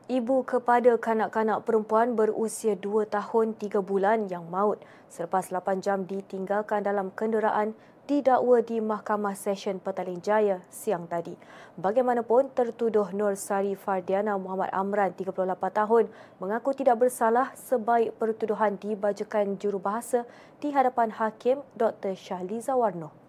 Ibu 0.08 0.40
kepada 0.40 0.96
kanak-kanak 0.96 1.68
perempuan 1.68 2.16
berusia 2.16 2.72
2 2.72 3.12
tahun 3.12 3.60
3 3.60 3.84
bulan 3.84 4.24
yang 4.32 4.48
maut 4.48 4.80
selepas 5.12 5.52
8 5.52 5.84
jam 5.84 6.08
ditinggalkan 6.08 6.80
dalam 6.80 7.12
kenderaan 7.12 7.76
didakwa 8.08 8.64
di 8.64 8.80
Mahkamah 8.80 9.36
Session 9.36 9.76
Petaling 9.76 10.24
Jaya 10.24 10.64
siang 10.72 11.04
tadi. 11.04 11.36
Bagaimanapun, 11.76 12.48
tertuduh 12.56 13.12
Nur 13.12 13.36
Sari 13.36 13.76
Fardiana 13.76 14.40
Muhammad 14.40 14.72
Amran, 14.72 15.12
38 15.12 15.44
tahun, 15.76 16.08
mengaku 16.40 16.72
tidak 16.72 17.04
bersalah 17.04 17.52
sebaik 17.52 18.16
pertuduhan 18.16 18.80
dibajakan 18.80 19.60
jurubahasa 19.60 20.24
di 20.56 20.72
hadapan 20.72 21.12
Hakim 21.12 21.60
Dr. 21.76 22.16
Syahliza 22.16 22.72
Warno. 22.72 23.27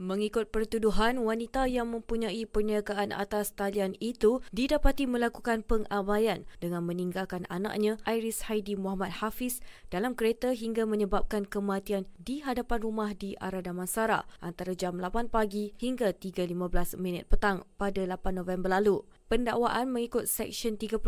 Mengikut 0.00 0.48
pertuduhan, 0.48 1.20
wanita 1.20 1.68
yang 1.68 1.92
mempunyai 1.92 2.48
perniagaan 2.48 3.12
atas 3.12 3.52
talian 3.52 3.92
itu 4.00 4.40
didapati 4.48 5.04
melakukan 5.04 5.60
pengabaian 5.60 6.48
dengan 6.64 6.88
meninggalkan 6.88 7.44
anaknya 7.52 8.00
Iris 8.08 8.48
Haidi 8.48 8.72
Muhammad 8.72 9.20
Hafiz 9.20 9.60
dalam 9.92 10.16
kereta 10.16 10.56
hingga 10.56 10.88
menyebabkan 10.88 11.44
kematian 11.44 12.08
di 12.16 12.40
hadapan 12.40 12.80
rumah 12.80 13.12
di 13.12 13.36
arah 13.36 13.60
Damansara 13.60 14.24
antara 14.40 14.72
jam 14.72 14.96
8 14.96 15.28
pagi 15.28 15.76
hingga 15.76 16.16
3.15 16.16 16.96
minit 16.96 17.28
petang 17.28 17.68
pada 17.76 18.00
8 18.00 18.16
November 18.32 18.72
lalu 18.72 19.04
pendakwaan 19.32 19.88
mengikut 19.88 20.28
Seksyen 20.28 20.76
31 20.76 21.00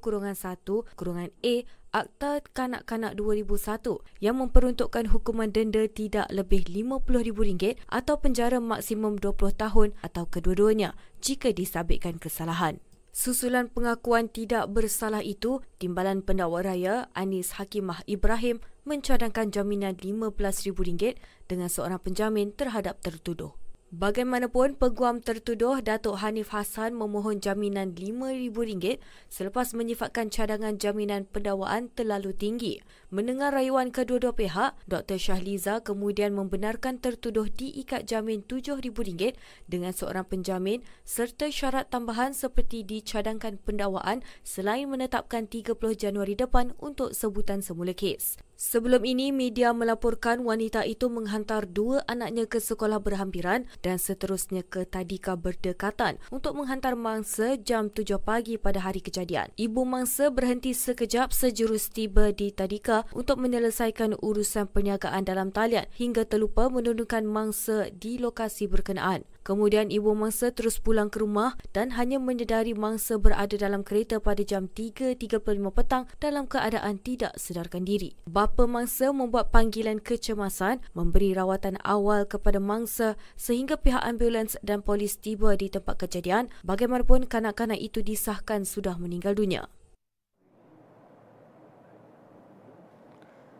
kurungan 0.00 0.32
1 0.32 0.64
kurungan 0.96 1.28
A 1.44 1.54
Akta 1.92 2.40
Kanak-Kanak 2.56 3.12
2001 3.20 4.24
yang 4.24 4.40
memperuntukkan 4.40 5.12
hukuman 5.12 5.52
denda 5.52 5.84
tidak 5.84 6.32
lebih 6.32 6.64
RM50,000 6.64 7.76
atau 7.92 8.16
penjara 8.16 8.56
maksimum 8.56 9.20
20 9.20 9.52
tahun 9.52 9.88
atau 10.00 10.24
kedua-duanya 10.24 10.96
jika 11.20 11.52
disabitkan 11.52 12.16
kesalahan. 12.16 12.80
Susulan 13.12 13.68
pengakuan 13.68 14.32
tidak 14.32 14.70
bersalah 14.72 15.20
itu, 15.20 15.60
Timbalan 15.76 16.24
Pendakwa 16.24 16.64
Raya 16.64 17.12
Anis 17.12 17.60
Hakimah 17.60 18.00
Ibrahim 18.08 18.64
mencadangkan 18.88 19.52
jaminan 19.52 19.92
RM15,000 20.00 21.20
dengan 21.50 21.68
seorang 21.68 22.00
penjamin 22.00 22.48
terhadap 22.54 23.02
tertuduh. 23.04 23.57
Bagaimanapun, 23.88 24.76
peguam 24.76 25.24
tertuduh 25.24 25.80
Datuk 25.80 26.20
Hanif 26.20 26.52
Hassan 26.52 26.92
memohon 26.92 27.40
jaminan 27.40 27.96
RM5,000 27.96 29.00
selepas 29.32 29.72
menyifatkan 29.72 30.28
cadangan 30.28 30.76
jaminan 30.76 31.24
pendakwaan 31.24 31.88
terlalu 31.96 32.36
tinggi. 32.36 32.84
Mendengar 33.08 33.56
rayuan 33.56 33.88
kedua-dua 33.88 34.36
pihak, 34.36 34.76
Dr. 34.84 35.16
Syahliza 35.16 35.80
kemudian 35.80 36.36
membenarkan 36.36 37.00
tertuduh 37.00 37.48
diikat 37.48 38.04
jamin 38.04 38.44
RM7,000 38.44 39.32
dengan 39.64 39.96
seorang 39.96 40.28
penjamin 40.28 40.84
serta 41.08 41.48
syarat 41.48 41.88
tambahan 41.88 42.36
seperti 42.36 42.84
dicadangkan 42.84 43.64
pendakwaan 43.64 44.20
selain 44.44 44.92
menetapkan 44.92 45.48
30 45.48 45.72
Januari 45.96 46.36
depan 46.36 46.76
untuk 46.84 47.16
sebutan 47.16 47.64
semula 47.64 47.96
kes. 47.96 48.36
Sebelum 48.58 49.06
ini, 49.06 49.30
media 49.30 49.70
melaporkan 49.70 50.42
wanita 50.42 50.82
itu 50.82 51.06
menghantar 51.06 51.70
dua 51.70 52.02
anaknya 52.10 52.42
ke 52.42 52.58
sekolah 52.58 52.98
berhampiran 52.98 53.70
dan 53.86 54.02
seterusnya 54.02 54.66
ke 54.66 54.82
tadika 54.82 55.38
berdekatan 55.38 56.18
untuk 56.34 56.58
menghantar 56.58 56.98
mangsa 56.98 57.54
jam 57.54 57.86
7 57.86 58.18
pagi 58.18 58.58
pada 58.58 58.82
hari 58.82 58.98
kejadian. 58.98 59.54
Ibu 59.54 59.86
mangsa 59.86 60.34
berhenti 60.34 60.74
sekejap 60.74 61.30
sejurus 61.30 61.86
tiba 61.94 62.34
di 62.34 62.50
tadika 62.50 62.97
untuk 63.12 63.42
menyelesaikan 63.42 64.16
urusan 64.22 64.70
perniagaan 64.70 65.26
dalam 65.26 65.52
talian 65.52 65.86
hingga 65.94 66.24
terlupa 66.24 66.70
menurunkan 66.72 67.26
mangsa 67.26 67.92
di 67.92 68.16
lokasi 68.16 68.70
berkenaan. 68.70 69.26
Kemudian 69.48 69.88
ibu 69.88 70.12
mangsa 70.12 70.52
terus 70.52 70.76
pulang 70.76 71.08
ke 71.08 71.24
rumah 71.24 71.56
dan 71.72 71.96
hanya 71.96 72.20
menyedari 72.20 72.76
mangsa 72.76 73.16
berada 73.16 73.56
dalam 73.56 73.80
kereta 73.80 74.20
pada 74.20 74.44
jam 74.44 74.68
3.35 74.68 75.40
petang 75.72 76.04
dalam 76.20 76.44
keadaan 76.44 77.00
tidak 77.00 77.32
sedarkan 77.40 77.88
diri. 77.88 78.12
Bapa 78.28 78.68
mangsa 78.68 79.08
membuat 79.08 79.48
panggilan 79.48 80.04
kecemasan 80.04 80.84
memberi 80.92 81.32
rawatan 81.32 81.80
awal 81.80 82.28
kepada 82.28 82.60
mangsa 82.60 83.16
sehingga 83.40 83.80
pihak 83.80 84.04
ambulans 84.04 84.60
dan 84.60 84.84
polis 84.84 85.16
tiba 85.16 85.56
di 85.56 85.72
tempat 85.72 85.96
kejadian. 85.96 86.52
Bagaimanapun 86.68 87.24
kanak-kanak 87.24 87.80
itu 87.80 88.04
disahkan 88.04 88.68
sudah 88.68 89.00
meninggal 89.00 89.32
dunia. 89.32 89.64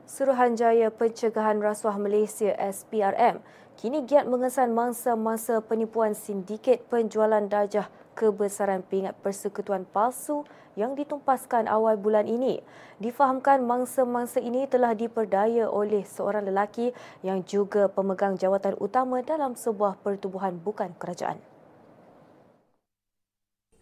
Suruhanjaya 0.09 0.89
Pencegahan 0.89 1.61
Rasuah 1.61 2.01
Malaysia 2.01 2.57
SPRM 2.57 3.45
kini 3.77 4.09
giat 4.09 4.25
mengesan 4.25 4.73
mangsa-mangsa 4.73 5.61
penipuan 5.61 6.17
sindiket 6.17 6.81
penjualan 6.89 7.45
darjah 7.45 7.93
kebesaran 8.17 8.81
pingat 8.89 9.21
persekutuan 9.21 9.85
palsu 9.85 10.49
yang 10.81 10.97
ditumpaskan 10.97 11.69
awal 11.69 12.01
bulan 12.01 12.25
ini. 12.25 12.65
Difahamkan 12.97 13.61
mangsa-mangsa 13.69 14.41
ini 14.41 14.65
telah 14.65 14.97
diperdaya 14.97 15.69
oleh 15.69 16.09
seorang 16.09 16.49
lelaki 16.49 16.97
yang 17.21 17.45
juga 17.45 17.93
pemegang 17.93 18.41
jawatan 18.41 18.81
utama 18.81 19.21
dalam 19.21 19.61
sebuah 19.61 20.01
pertubuhan 20.01 20.57
bukan 20.57 20.97
kerajaan. 20.97 21.37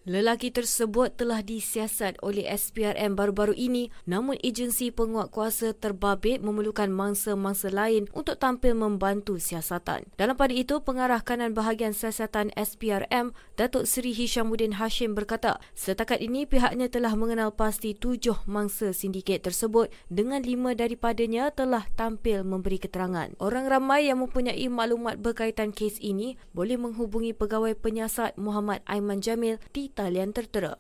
Lelaki 0.07 0.55
tersebut 0.55 1.19
telah 1.19 1.43
disiasat 1.43 2.23
oleh 2.23 2.47
SPRM 2.47 3.19
baru-baru 3.19 3.59
ini 3.59 3.91
namun 4.07 4.39
agensi 4.39 4.95
penguat 4.95 5.35
kuasa 5.35 5.75
terbabit 5.75 6.47
memerlukan 6.47 6.87
mangsa-mangsa 6.87 7.75
lain 7.75 8.07
untuk 8.15 8.39
tampil 8.39 8.79
membantu 8.79 9.43
siasatan. 9.43 10.07
Dalam 10.15 10.39
pada 10.39 10.55
itu, 10.55 10.79
pengarah 10.79 11.19
kanan 11.27 11.59
bahagian 11.59 11.91
siasatan 11.91 12.55
SPRM, 12.55 13.35
Datuk 13.59 13.91
Seri 13.91 14.15
Hishamuddin 14.15 14.79
Hashim 14.79 15.19
berkata, 15.19 15.59
setakat 15.75 16.23
ini 16.23 16.47
pihaknya 16.47 16.87
telah 16.87 17.19
mengenal 17.19 17.51
pasti 17.51 17.99
tujuh 17.99 18.47
mangsa 18.47 18.95
sindiket 18.95 19.43
tersebut 19.43 19.91
dengan 20.07 20.39
lima 20.39 20.79
daripadanya 20.79 21.51
telah 21.51 21.83
tampil 21.99 22.47
memberi 22.47 22.79
keterangan. 22.79 23.35
Orang 23.43 23.67
ramai 23.67 24.07
yang 24.07 24.23
mempunyai 24.23 24.71
maklumat 24.71 25.19
berkaitan 25.19 25.75
kes 25.75 25.99
ini 25.99 26.39
boleh 26.55 26.79
menghubungi 26.79 27.35
pegawai 27.35 27.75
penyiasat 27.75 28.39
Muhammad 28.39 28.87
Aiman 28.87 29.19
Jamil 29.19 29.59
di 29.75 29.96
talian 29.97 30.37
tertera. 30.37 30.77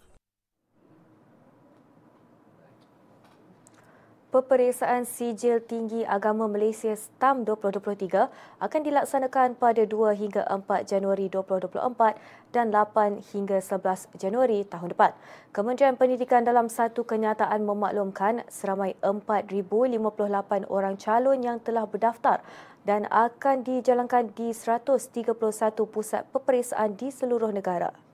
Peperiksaan 4.36 5.08
Sijil 5.08 5.64
Tinggi 5.64 6.04
Agama 6.04 6.44
Malaysia 6.44 6.92
STAM 6.92 7.48
2023 7.48 8.28
akan 8.60 8.80
dilaksanakan 8.84 9.56
pada 9.56 9.80
2 9.88 10.12
hingga 10.12 10.44
4 10.44 10.84
Januari 10.84 11.32
2024 11.32 12.52
dan 12.52 12.68
8 12.68 13.24
hingga 13.32 13.56
11 13.56 14.12
Januari 14.20 14.68
tahun 14.68 14.92
depan. 14.92 15.16
Kementerian 15.56 15.96
Pendidikan 15.96 16.44
dalam 16.44 16.68
satu 16.68 17.08
kenyataan 17.08 17.64
memaklumkan 17.64 18.44
seramai 18.52 18.92
4,058 19.00 20.68
orang 20.68 21.00
calon 21.00 21.40
yang 21.40 21.56
telah 21.64 21.88
berdaftar 21.88 22.44
dan 22.84 23.08
akan 23.08 23.64
dijalankan 23.64 24.36
di 24.36 24.52
131 24.52 25.32
pusat 25.88 26.28
peperiksaan 26.28 26.92
di 26.92 27.08
seluruh 27.08 27.56
negara. 27.56 28.05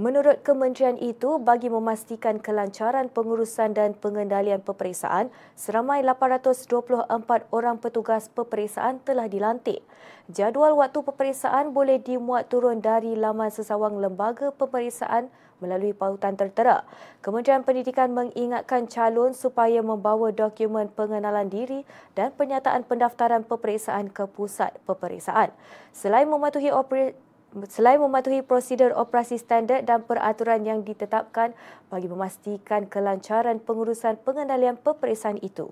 Menurut 0.00 0.40
kementerian 0.40 0.96
itu, 0.96 1.36
bagi 1.36 1.68
memastikan 1.68 2.40
kelancaran 2.40 3.12
pengurusan 3.12 3.76
dan 3.76 3.92
pengendalian 3.92 4.64
peperiksaan, 4.64 5.28
seramai 5.52 6.00
824 6.00 7.12
orang 7.52 7.76
petugas 7.76 8.32
peperiksaan 8.32 9.04
telah 9.04 9.28
dilantik. 9.28 9.84
Jadual 10.32 10.80
waktu 10.80 11.04
peperiksaan 11.04 11.76
boleh 11.76 12.00
dimuat 12.00 12.48
turun 12.48 12.80
dari 12.80 13.12
laman 13.12 13.52
sesawang 13.52 14.00
lembaga 14.00 14.48
peperiksaan 14.56 15.28
melalui 15.60 15.92
pautan 15.92 16.40
tertera. 16.40 16.88
Kementerian 17.20 17.60
Pendidikan 17.60 18.16
mengingatkan 18.16 18.88
calon 18.88 19.36
supaya 19.36 19.84
membawa 19.84 20.32
dokumen 20.32 20.88
pengenalan 20.88 21.52
diri 21.52 21.84
dan 22.16 22.32
penyataan 22.32 22.88
pendaftaran 22.88 23.44
peperiksaan 23.44 24.08
ke 24.08 24.24
pusat 24.24 24.72
peperiksaan. 24.88 25.52
Selain 25.92 26.24
mematuhi 26.24 26.72
operasi 26.72 27.12
selain 27.68 28.00
mematuhi 28.00 28.40
prosedur 28.40 28.96
operasi 28.96 29.36
standard 29.36 29.84
dan 29.84 30.04
peraturan 30.04 30.64
yang 30.64 30.80
ditetapkan 30.84 31.52
bagi 31.92 32.08
memastikan 32.08 32.88
kelancaran 32.88 33.60
pengurusan 33.60 34.16
pengendalian 34.24 34.80
peperiksaan 34.80 35.36
itu. 35.44 35.68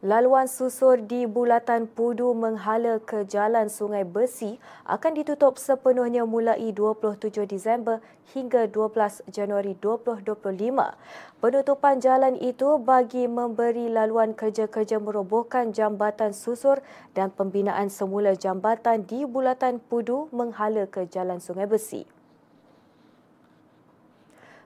Laluan 0.00 0.48
susur 0.48 0.96
di 0.96 1.28
bulatan 1.28 1.84
Pudu 1.84 2.32
menghala 2.32 3.04
ke 3.04 3.28
Jalan 3.28 3.68
Sungai 3.68 4.00
Besi 4.00 4.56
akan 4.88 5.12
ditutup 5.12 5.60
sepenuhnya 5.60 6.24
mulai 6.24 6.72
27 6.72 7.44
Disember 7.44 8.00
hingga 8.32 8.64
12 8.64 9.28
Januari 9.28 9.76
2025. 9.76 10.24
Penutupan 11.44 12.00
jalan 12.00 12.32
itu 12.40 12.80
bagi 12.80 13.28
memberi 13.28 13.92
laluan 13.92 14.32
kerja-kerja 14.32 14.96
merobohkan 14.96 15.76
jambatan 15.76 16.32
susur 16.32 16.80
dan 17.12 17.28
pembinaan 17.28 17.92
semula 17.92 18.32
jambatan 18.32 19.04
di 19.04 19.28
bulatan 19.28 19.84
Pudu 19.84 20.32
menghala 20.32 20.88
ke 20.88 21.04
Jalan 21.12 21.44
Sungai 21.44 21.68
Besi. 21.68 22.19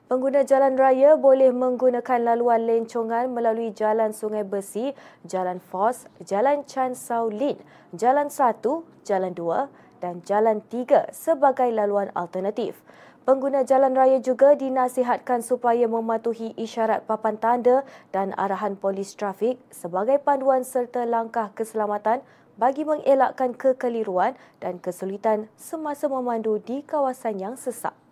Pengguna 0.04 0.44
jalan 0.44 0.76
raya 0.76 1.16
boleh 1.16 1.48
menggunakan 1.48 2.20
laluan 2.20 2.68
lencongan 2.68 3.24
melalui 3.32 3.72
Jalan 3.72 4.12
Sungai 4.12 4.44
Besi, 4.44 4.92
Jalan 5.24 5.64
Fos, 5.64 6.04
Jalan 6.20 6.68
Chan 6.68 6.92
Sao 6.92 7.32
Lin, 7.32 7.56
Jalan 7.96 8.28
1, 8.28 8.60
Jalan 9.00 9.32
2 9.32 10.04
dan 10.04 10.20
Jalan 10.28 10.60
3 10.68 11.08
sebagai 11.08 11.72
laluan 11.72 12.12
alternatif. 12.12 12.84
Pengguna 13.24 13.64
jalan 13.64 13.96
raya 13.96 14.20
juga 14.20 14.52
dinasihatkan 14.52 15.40
supaya 15.40 15.88
mematuhi 15.88 16.52
isyarat 16.60 17.08
papan 17.08 17.40
tanda 17.40 17.80
dan 18.12 18.36
arahan 18.36 18.76
polis 18.76 19.16
trafik 19.16 19.56
sebagai 19.72 20.20
panduan 20.20 20.68
serta 20.68 21.08
langkah 21.08 21.48
keselamatan 21.56 22.20
bagi 22.60 22.84
mengelakkan 22.84 23.56
kekeliruan 23.56 24.36
dan 24.60 24.76
kesulitan 24.76 25.48
semasa 25.56 26.12
memandu 26.12 26.60
di 26.60 26.84
kawasan 26.84 27.40
yang 27.40 27.56
sesak. 27.56 28.03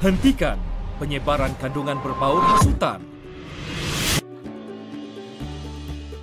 Hentikan 0.00 0.56
penyebaran 0.96 1.52
kandungan 1.60 2.00
berbau 2.00 2.40
hasutan. 2.40 3.04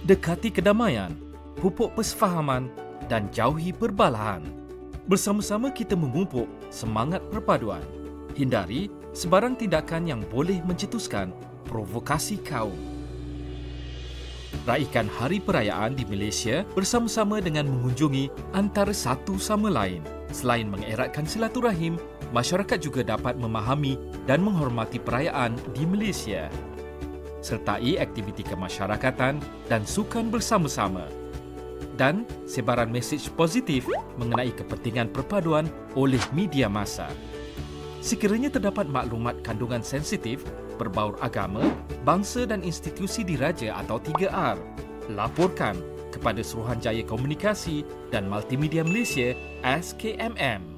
Dekati 0.02 0.50
kedamaian, 0.50 1.14
pupuk 1.62 1.94
persefahaman 1.94 2.74
dan 3.06 3.30
jauhi 3.30 3.70
perbalahan. 3.70 4.42
Bersama-sama 5.06 5.70
kita 5.70 5.94
memupuk 5.94 6.50
semangat 6.74 7.22
perpaduan. 7.30 7.86
Hindari 8.34 8.90
sebarang 9.14 9.54
tindakan 9.62 10.10
yang 10.10 10.22
boleh 10.26 10.58
mencetuskan 10.66 11.30
provokasi 11.70 12.42
kaum. 12.42 12.82
Raikan 14.66 15.06
hari 15.06 15.38
perayaan 15.38 15.94
di 15.94 16.02
Malaysia 16.10 16.66
bersama-sama 16.74 17.38
dengan 17.46 17.70
mengunjungi 17.70 18.58
antara 18.58 18.90
satu 18.90 19.38
sama 19.38 19.70
lain. 19.70 20.17
Selain 20.32 20.68
mengeratkan 20.68 21.24
silaturahim, 21.24 21.96
masyarakat 22.36 22.80
juga 22.84 23.02
dapat 23.04 23.40
memahami 23.40 23.96
dan 24.28 24.44
menghormati 24.44 25.00
perayaan 25.00 25.56
di 25.72 25.88
Malaysia. 25.88 26.52
Sertai 27.40 27.96
aktiviti 27.96 28.44
kemasyarakatan 28.44 29.40
dan 29.72 29.82
sukan 29.88 30.28
bersama-sama. 30.28 31.08
Dan 31.98 32.28
sebaran 32.46 32.94
mesej 32.94 33.32
positif 33.34 33.88
mengenai 34.22 34.54
kepentingan 34.54 35.10
perpaduan 35.10 35.66
oleh 35.98 36.22
media 36.36 36.70
masa. 36.70 37.10
Sekiranya 38.04 38.54
terdapat 38.54 38.86
maklumat 38.86 39.42
kandungan 39.42 39.82
sensitif 39.82 40.46
berbaur 40.78 41.18
agama, 41.26 41.66
bangsa 42.06 42.46
dan 42.46 42.62
institusi 42.62 43.26
diraja 43.26 43.82
atau 43.82 43.98
3R, 43.98 44.56
laporkan 45.10 45.74
kepada 46.18 46.42
Suruhanjaya 46.42 47.06
Komunikasi 47.06 47.86
dan 48.10 48.26
Multimedia 48.26 48.82
Malaysia 48.82 49.38
SKMM. 49.62 50.77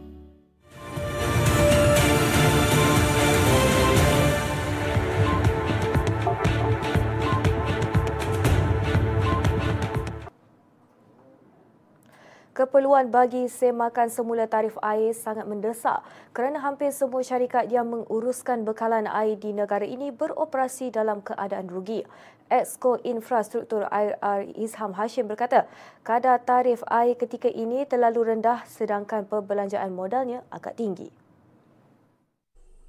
Keperluan 12.60 13.08
bagi 13.08 13.48
semakan 13.48 14.12
semula 14.12 14.44
tarif 14.44 14.76
air 14.84 15.16
sangat 15.16 15.48
mendesak 15.48 16.04
kerana 16.36 16.60
hampir 16.60 16.92
semua 16.92 17.24
syarikat 17.24 17.72
yang 17.72 17.88
menguruskan 17.88 18.68
bekalan 18.68 19.08
air 19.08 19.40
di 19.40 19.56
negara 19.56 19.88
ini 19.88 20.12
beroperasi 20.12 20.92
dalam 20.92 21.24
keadaan 21.24 21.72
rugi. 21.72 22.04
Exco 22.52 23.00
Infrastruktur 23.08 23.88
Air 23.88 24.20
R. 24.20 24.44
Izham 24.60 24.92
Hashim 25.00 25.32
berkata, 25.32 25.72
kadar 26.04 26.44
tarif 26.44 26.84
air 26.92 27.16
ketika 27.16 27.48
ini 27.48 27.88
terlalu 27.88 28.36
rendah 28.36 28.68
sedangkan 28.68 29.24
perbelanjaan 29.24 29.96
modalnya 29.96 30.44
agak 30.52 30.76
tinggi. 30.76 31.08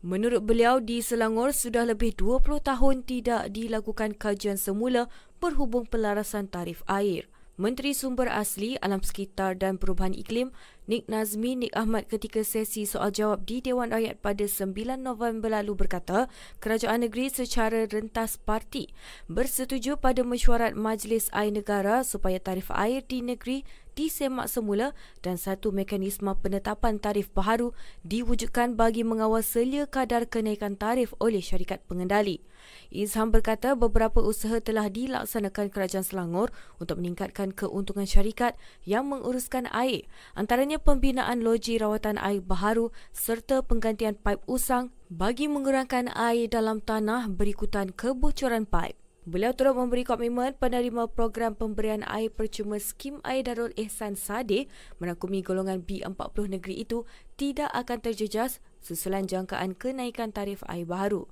Menurut 0.02 0.42
beliau, 0.42 0.82
di 0.82 0.98
Selangor 0.98 1.54
sudah 1.54 1.86
lebih 1.86 2.16
20 2.18 2.42
tahun 2.58 3.06
tidak 3.06 3.52
dilakukan 3.54 4.18
kajian 4.18 4.58
semula 4.58 5.06
berhubung 5.38 5.86
pelarasan 5.86 6.50
tarif 6.50 6.82
air. 6.90 7.30
Menteri 7.60 7.92
Sumber 7.92 8.32
Asli, 8.32 8.80
Alam 8.80 9.04
Sekitar 9.04 9.52
dan 9.52 9.76
Perubahan 9.76 10.16
Iklim, 10.16 10.48
Nik 10.90 11.06
Nazmi 11.06 11.54
Nik 11.54 11.70
Ahmad 11.78 12.10
ketika 12.10 12.42
sesi 12.42 12.82
soal 12.82 13.14
jawab 13.14 13.46
di 13.46 13.62
Dewan 13.62 13.94
Rakyat 13.94 14.18
pada 14.18 14.42
9 14.42 14.74
November 14.98 15.46
lalu 15.46 15.78
berkata, 15.78 16.26
kerajaan 16.58 17.06
negeri 17.06 17.30
secara 17.30 17.86
rentas 17.86 18.42
parti 18.42 18.90
bersetuju 19.30 20.02
pada 20.02 20.26
mesyuarat 20.26 20.74
Majlis 20.74 21.30
Air 21.30 21.54
Negara 21.54 22.02
supaya 22.02 22.42
tarif 22.42 22.74
air 22.74 23.06
di 23.06 23.22
negeri 23.22 23.62
disemak 23.94 24.50
semula 24.50 24.90
dan 25.22 25.38
satu 25.38 25.70
mekanisme 25.70 26.34
penetapan 26.42 26.98
tarif 26.98 27.30
baharu 27.30 27.70
diwujudkan 28.02 28.74
bagi 28.74 29.06
mengawal 29.06 29.46
selia 29.46 29.86
kadar 29.86 30.26
kenaikan 30.26 30.74
tarif 30.74 31.14
oleh 31.22 31.38
syarikat 31.38 31.84
pengendali. 31.86 32.42
Izham 32.90 33.30
berkata 33.30 33.76
beberapa 33.76 34.18
usaha 34.24 34.58
telah 34.60 34.90
dilaksanakan 34.90 35.70
Kerajaan 35.70 36.04
Selangor 36.04 36.50
untuk 36.82 36.98
meningkatkan 36.98 37.54
keuntungan 37.54 38.08
syarikat 38.08 38.56
yang 38.82 39.06
menguruskan 39.06 39.70
air. 39.70 40.08
Antaranya 40.34 40.79
pembinaan 40.82 41.44
loji 41.44 41.76
rawatan 41.76 42.16
air 42.16 42.40
baharu 42.40 42.90
serta 43.12 43.62
penggantian 43.62 44.16
paip 44.16 44.40
usang 44.48 44.90
bagi 45.12 45.46
mengurangkan 45.46 46.10
air 46.12 46.50
dalam 46.50 46.80
tanah 46.80 47.30
berikutan 47.30 47.92
kebocoran 47.92 48.64
paip. 48.64 49.00
Beliau 49.28 49.52
turut 49.52 49.76
memberi 49.76 50.02
komitmen 50.02 50.56
penerima 50.56 51.06
program 51.12 51.52
pemberian 51.52 52.00
air 52.08 52.32
percuma 52.32 52.80
skim 52.80 53.20
air 53.20 53.44
Darul 53.44 53.70
Ehsan 53.76 54.16
Sade 54.16 54.66
merangkumi 54.96 55.44
golongan 55.44 55.84
B40 55.84 56.56
negeri 56.56 56.80
itu 56.82 57.04
tidak 57.36 57.68
akan 57.76 58.00
terjejas 58.00 58.64
susulan 58.80 59.28
jangkaan 59.28 59.76
kenaikan 59.76 60.32
tarif 60.32 60.64
air 60.66 60.88
baharu. 60.88 61.28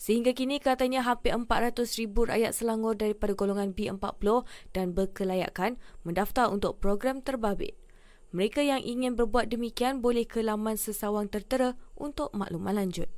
Sehingga 0.00 0.32
kini 0.36 0.60
katanya 0.60 1.04
hampir 1.04 1.32
400 1.32 1.84
ribu 2.00 2.28
rakyat 2.28 2.56
Selangor 2.56 2.96
daripada 2.96 3.36
golongan 3.36 3.76
B40 3.76 4.44
dan 4.76 4.92
berkelayakan 4.96 5.76
mendaftar 6.08 6.48
untuk 6.48 6.80
program 6.80 7.20
terbabit. 7.20 7.76
Mereka 8.30 8.62
yang 8.62 8.78
ingin 8.78 9.18
berbuat 9.18 9.50
demikian 9.50 9.98
boleh 9.98 10.22
ke 10.22 10.40
laman 10.40 10.78
sesawang 10.78 11.26
tertera 11.26 11.74
untuk 11.98 12.30
maklumat 12.30 12.78
lanjut. 12.78 13.10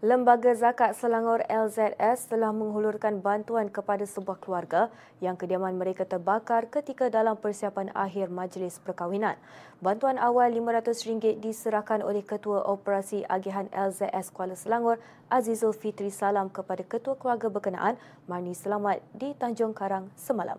Lembaga 0.00 0.56
Zakat 0.56 0.96
Selangor 0.96 1.44
LZS 1.44 2.32
telah 2.32 2.56
menghulurkan 2.56 3.20
bantuan 3.20 3.68
kepada 3.68 4.08
sebuah 4.08 4.40
keluarga 4.40 4.88
yang 5.20 5.36
kediaman 5.36 5.76
mereka 5.76 6.08
terbakar 6.08 6.72
ketika 6.72 7.12
dalam 7.12 7.36
persiapan 7.36 7.92
akhir 7.92 8.32
majlis 8.32 8.80
perkahwinan. 8.80 9.36
Bantuan 9.84 10.16
awal 10.16 10.56
RM500 10.56 11.36
diserahkan 11.44 12.00
oleh 12.00 12.24
Ketua 12.24 12.64
Operasi 12.64 13.28
Agihan 13.28 13.68
LZS 13.76 14.32
Kuala 14.32 14.56
Selangor 14.56 14.96
Azizul 15.28 15.76
Fitri 15.76 16.08
Salam 16.08 16.48
kepada 16.48 16.80
Ketua 16.80 17.20
Keluarga 17.20 17.52
berkenaan 17.52 18.00
Marni 18.24 18.56
Selamat 18.56 19.04
di 19.12 19.36
Tanjung 19.36 19.76
Karang 19.76 20.08
semalam. 20.16 20.56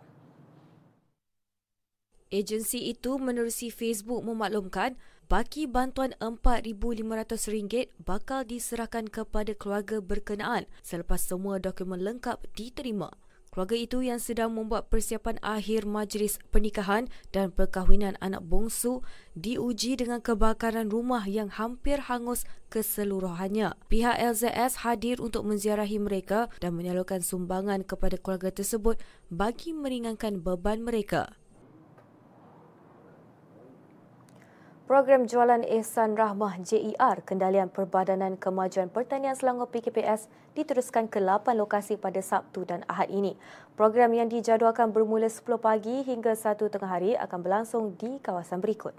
Agensi 2.29 2.93
itu 2.93 3.17
menerusi 3.17 3.73
Facebook 3.73 4.21
memaklumkan 4.21 5.01
baki 5.31 5.63
bantuan 5.63 6.11
RM4,500 6.19 8.03
bakal 8.03 8.43
diserahkan 8.43 9.07
kepada 9.07 9.55
keluarga 9.55 10.03
berkenaan 10.03 10.67
selepas 10.83 11.23
semua 11.23 11.55
dokumen 11.55 12.03
lengkap 12.03 12.43
diterima. 12.51 13.15
Keluarga 13.47 13.79
itu 13.79 14.03
yang 14.03 14.19
sedang 14.19 14.51
membuat 14.51 14.91
persiapan 14.91 15.39
akhir 15.39 15.87
majlis 15.87 16.35
pernikahan 16.51 17.07
dan 17.31 17.51
perkahwinan 17.51 18.19
anak 18.19 18.43
bongsu 18.43 19.07
diuji 19.35 19.95
dengan 19.95 20.19
kebakaran 20.19 20.91
rumah 20.91 21.23
yang 21.23 21.47
hampir 21.47 22.11
hangus 22.11 22.43
keseluruhannya. 22.67 23.75
Pihak 23.87 24.19
LZS 24.19 24.83
hadir 24.83 25.23
untuk 25.23 25.47
menziarahi 25.47 25.99
mereka 25.99 26.51
dan 26.59 26.75
menyalurkan 26.75 27.23
sumbangan 27.23 27.87
kepada 27.87 28.19
keluarga 28.19 28.51
tersebut 28.51 28.99
bagi 29.31 29.71
meringankan 29.71 30.43
beban 30.43 30.83
mereka. 30.83 31.40
Program 34.91 35.23
Jualan 35.23 35.63
Ehsan 35.63 36.19
Rahmah 36.19 36.67
JER 36.67 37.23
Kendalian 37.23 37.71
Perbadanan 37.71 38.35
Kemajuan 38.35 38.91
Pertanian 38.91 39.39
Selangor 39.39 39.71
PKPS 39.71 40.27
diteruskan 40.51 41.07
ke 41.07 41.23
8 41.23 41.55
lokasi 41.55 41.95
pada 41.95 42.19
Sabtu 42.19 42.67
dan 42.67 42.83
Ahad 42.91 43.07
ini. 43.07 43.39
Program 43.79 44.11
yang 44.11 44.27
dijadualkan 44.27 44.91
bermula 44.91 45.31
10 45.31 45.47
pagi 45.63 46.03
hingga 46.03 46.35
1 46.35 46.67
tengah 46.67 46.91
hari 46.91 47.15
akan 47.15 47.39
berlangsung 47.39 47.95
di 47.95 48.19
kawasan 48.19 48.59
berikut. 48.59 48.91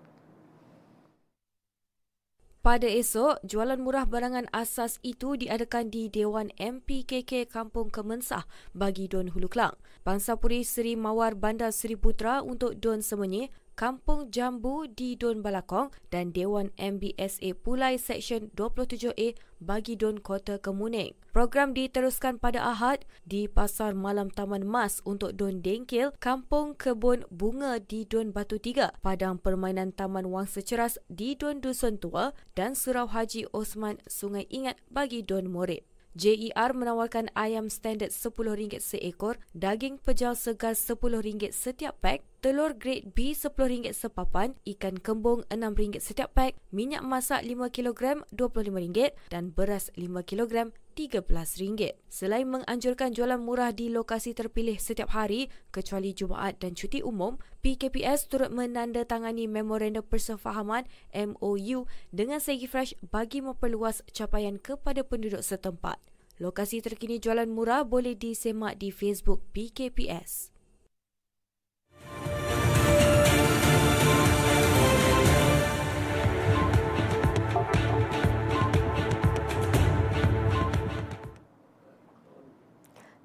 Pada 2.65 2.89
esok, 2.89 3.43
jualan 3.45 3.77
murah 3.77 4.09
barangan 4.09 4.49
asas 4.49 4.97
itu 5.05 5.37
diadakan 5.37 5.93
di 5.93 6.09
Dewan 6.09 6.55
MPKK 6.57 7.51
Kampung 7.53 7.93
Kemensah 7.93 8.49
bagi 8.73 9.13
Don 9.13 9.29
Hulu 9.29 9.53
Klang. 9.53 9.77
Bangsa 10.09 10.41
Puri 10.41 10.65
Seri 10.65 10.97
Mawar 10.97 11.37
Bandar 11.37 11.69
Seri 11.69 12.01
Putra 12.01 12.41
untuk 12.41 12.81
Don 12.81 13.05
Semenyi 13.05 13.53
Kampung 13.73 14.29
Jambu 14.29 14.85
di 14.85 15.17
Don 15.17 15.41
Balakong 15.41 15.91
dan 16.13 16.31
Dewan 16.31 16.69
MBSA 16.77 17.57
Pulai 17.57 17.97
Seksyen 17.97 18.53
27A 18.53 19.33
bagi 19.63 19.97
Don 19.97 20.21
Kota 20.21 20.61
Kemuning. 20.61 21.17
Program 21.33 21.73
diteruskan 21.73 22.37
pada 22.37 22.61
Ahad 22.61 23.09
di 23.25 23.49
Pasar 23.49 23.97
Malam 23.97 24.29
Taman 24.29 24.69
Mas 24.69 25.01
untuk 25.09 25.33
Don 25.33 25.65
Dengkil, 25.65 26.13
Kampung 26.21 26.77
Kebun 26.77 27.25
Bunga 27.33 27.81
di 27.81 28.05
Don 28.05 28.37
Batu 28.37 28.61
Tiga, 28.61 28.93
Padang 29.01 29.41
Permainan 29.41 29.97
Taman 29.97 30.29
Wang 30.29 30.45
Seceras 30.45 31.01
di 31.09 31.33
Don 31.33 31.65
Dusun 31.65 31.97
Tua 31.97 32.37
dan 32.53 32.77
Surau 32.77 33.09
Haji 33.09 33.49
Osman 33.57 33.97
Sungai 34.05 34.45
Ingat 34.53 34.77
bagi 34.93 35.25
Don 35.25 35.49
Morit. 35.49 35.92
JER 36.12 36.77
menawarkan 36.77 37.33
ayam 37.33 37.72
standard 37.72 38.12
RM10 38.12 38.85
seekor, 38.85 39.40
daging 39.57 39.96
pejal 39.96 40.37
segar 40.37 40.77
RM10 40.77 41.57
setiap 41.57 41.96
pack, 42.05 42.20
telur 42.44 42.77
grade 42.77 43.16
B 43.16 43.33
RM10 43.33 43.96
sepapan, 43.96 44.53
ikan 44.77 45.01
kembung 45.01 45.48
RM6 45.48 46.05
setiap 46.05 46.37
pack, 46.37 46.61
minyak 46.68 47.01
masak 47.01 47.40
5kg 47.48 48.29
RM25 48.29 49.16
dan 49.33 49.57
beras 49.57 49.88
5kg 49.96 50.77
RM13. 50.93 51.97
Selain 52.07 52.45
menganjurkan 52.45 53.17
jualan 53.17 53.41
murah 53.41 53.73
di 53.73 53.89
lokasi 53.89 54.37
terpilih 54.37 54.77
setiap 54.77 55.17
hari 55.17 55.49
kecuali 55.73 56.13
Jumaat 56.13 56.61
dan 56.61 56.77
cuti 56.77 57.01
umum, 57.01 57.41
PKPS 57.65 58.29
turut 58.29 58.53
menandatangani 58.53 59.49
Memorandum 59.49 60.05
Persefahaman 60.05 60.85
MOU 61.17 61.89
dengan 62.13 62.39
segi 62.39 62.69
fresh 62.69 62.93
bagi 63.09 63.41
memperluas 63.41 64.05
capaian 64.13 64.61
kepada 64.61 65.01
penduduk 65.03 65.41
setempat. 65.41 65.97
Lokasi 66.37 66.85
terkini 66.85 67.23
jualan 67.23 67.49
murah 67.49 67.87
boleh 67.87 68.13
disemak 68.19 68.77
di 68.77 68.93
Facebook 68.93 69.41
PKPS. 69.57 70.53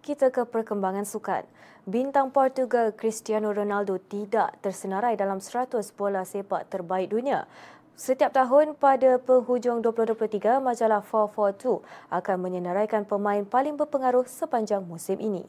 Kita 0.08 0.32
ke 0.32 0.48
perkembangan 0.48 1.04
sukan. 1.04 1.43
Bintang 1.84 2.32
Portugal 2.32 2.96
Cristiano 2.96 3.52
Ronaldo 3.52 4.00
tidak 4.00 4.56
tersenarai 4.63 5.20
dalam 5.20 5.43
100 5.43 5.84
bola 6.00 6.24
sepak 6.24 6.72
terbaik 6.72 7.12
dunia. 7.12 7.43
Setiap 8.00 8.32
tahun 8.32 8.80
pada 8.80 9.20
penghujung 9.20 9.84
2023, 9.84 10.63
majalah 10.63 11.04
442 11.04 11.84
akan 12.08 12.38
menyenaraikan 12.39 13.04
pemain 13.04 13.43
paling 13.43 13.76
berpengaruh 13.76 14.24
sepanjang 14.24 14.80
musim 14.88 15.20
ini. 15.20 15.43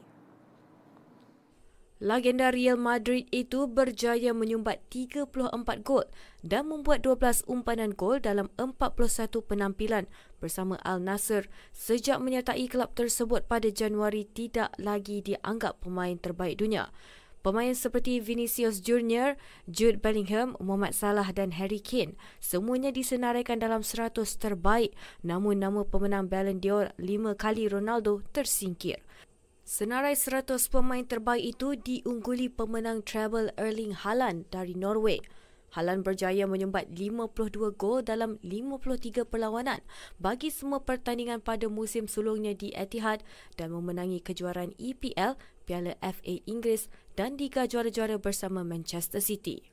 Legenda 1.99 2.47
Real 2.47 2.79
Madrid 2.79 3.27
itu 3.27 3.67
berjaya 3.67 4.31
menyumbat 4.31 4.79
34 4.87 5.35
gol 5.83 6.07
dan 6.39 6.71
membuat 6.71 7.03
12 7.03 7.43
umpanan 7.43 7.91
gol 7.91 8.23
dalam 8.23 8.47
41 8.55 9.27
penampilan 9.43 10.07
bersama 10.39 10.79
Al 10.87 11.03
Nassr 11.03 11.51
sejak 11.75 12.23
menyertai 12.23 12.71
kelab 12.71 12.95
tersebut 12.95 13.43
pada 13.51 13.67
Januari 13.67 14.23
tidak 14.31 14.71
lagi 14.79 15.19
dianggap 15.19 15.83
pemain 15.83 16.15
terbaik 16.15 16.63
dunia. 16.63 16.87
Pemain 17.43 17.75
seperti 17.75 18.23
Vinicius 18.23 18.79
Junior, 18.79 19.35
Jude 19.67 19.99
Bellingham, 19.99 20.55
Muhammad 20.63 20.95
Salah 20.95 21.27
dan 21.35 21.51
Harry 21.59 21.83
Kane 21.83 22.15
semuanya 22.39 22.95
disenaraikan 22.95 23.59
dalam 23.59 23.83
100 23.83 24.23
terbaik 24.39 24.95
namun 25.19 25.59
nama 25.59 25.83
pemenang 25.83 26.31
Ballon 26.31 26.63
d'Or 26.63 26.95
5 26.95 27.35
kali 27.35 27.67
Ronaldo 27.67 28.23
tersingkir. 28.31 29.03
Senarai 29.69 30.17
100 30.17 30.49
pemain 30.73 31.05
terbaik 31.05 31.53
itu 31.53 31.77
diungguli 31.77 32.49
pemenang 32.49 33.05
treble 33.05 33.53
Erling 33.53 33.93
Haaland 33.93 34.49
dari 34.49 34.73
Norway. 34.73 35.21
Haaland 35.77 36.01
berjaya 36.01 36.49
menyumbat 36.49 36.89
52 36.89 37.77
gol 37.77 38.01
dalam 38.01 38.41
53 38.41 39.29
perlawanan 39.29 39.77
bagi 40.17 40.49
semua 40.49 40.81
pertandingan 40.81 41.45
pada 41.45 41.69
musim 41.69 42.09
sulungnya 42.09 42.57
di 42.57 42.73
Etihad 42.73 43.21
dan 43.61 43.69
memenangi 43.69 44.25
kejuaraan 44.25 44.73
EPL, 44.81 45.37
Piala 45.69 45.93
FA 46.01 46.33
Inggeris 46.49 46.89
dan 47.13 47.37
Liga 47.37 47.69
Juara-Juara 47.69 48.17
bersama 48.17 48.65
Manchester 48.65 49.21
City. 49.21 49.69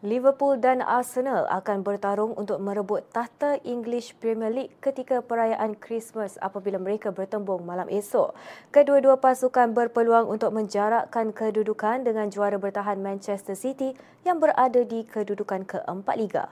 Liverpool 0.00 0.56
dan 0.56 0.80
Arsenal 0.80 1.44
akan 1.52 1.84
bertarung 1.84 2.32
untuk 2.32 2.56
merebut 2.56 3.04
tahta 3.12 3.60
English 3.68 4.16
Premier 4.16 4.48
League 4.48 4.72
ketika 4.80 5.20
perayaan 5.20 5.76
Christmas 5.76 6.40
apabila 6.40 6.80
mereka 6.80 7.12
bertembung 7.12 7.68
malam 7.68 7.84
esok. 7.92 8.32
Kedua-dua 8.72 9.20
pasukan 9.20 9.76
berpeluang 9.76 10.24
untuk 10.24 10.56
menjarakkan 10.56 11.36
kedudukan 11.36 12.00
dengan 12.00 12.32
juara 12.32 12.56
bertahan 12.56 12.96
Manchester 12.96 13.52
City 13.52 13.92
yang 14.24 14.40
berada 14.40 14.88
di 14.88 15.04
kedudukan 15.04 15.68
keempat 15.68 16.16
Liga. 16.16 16.48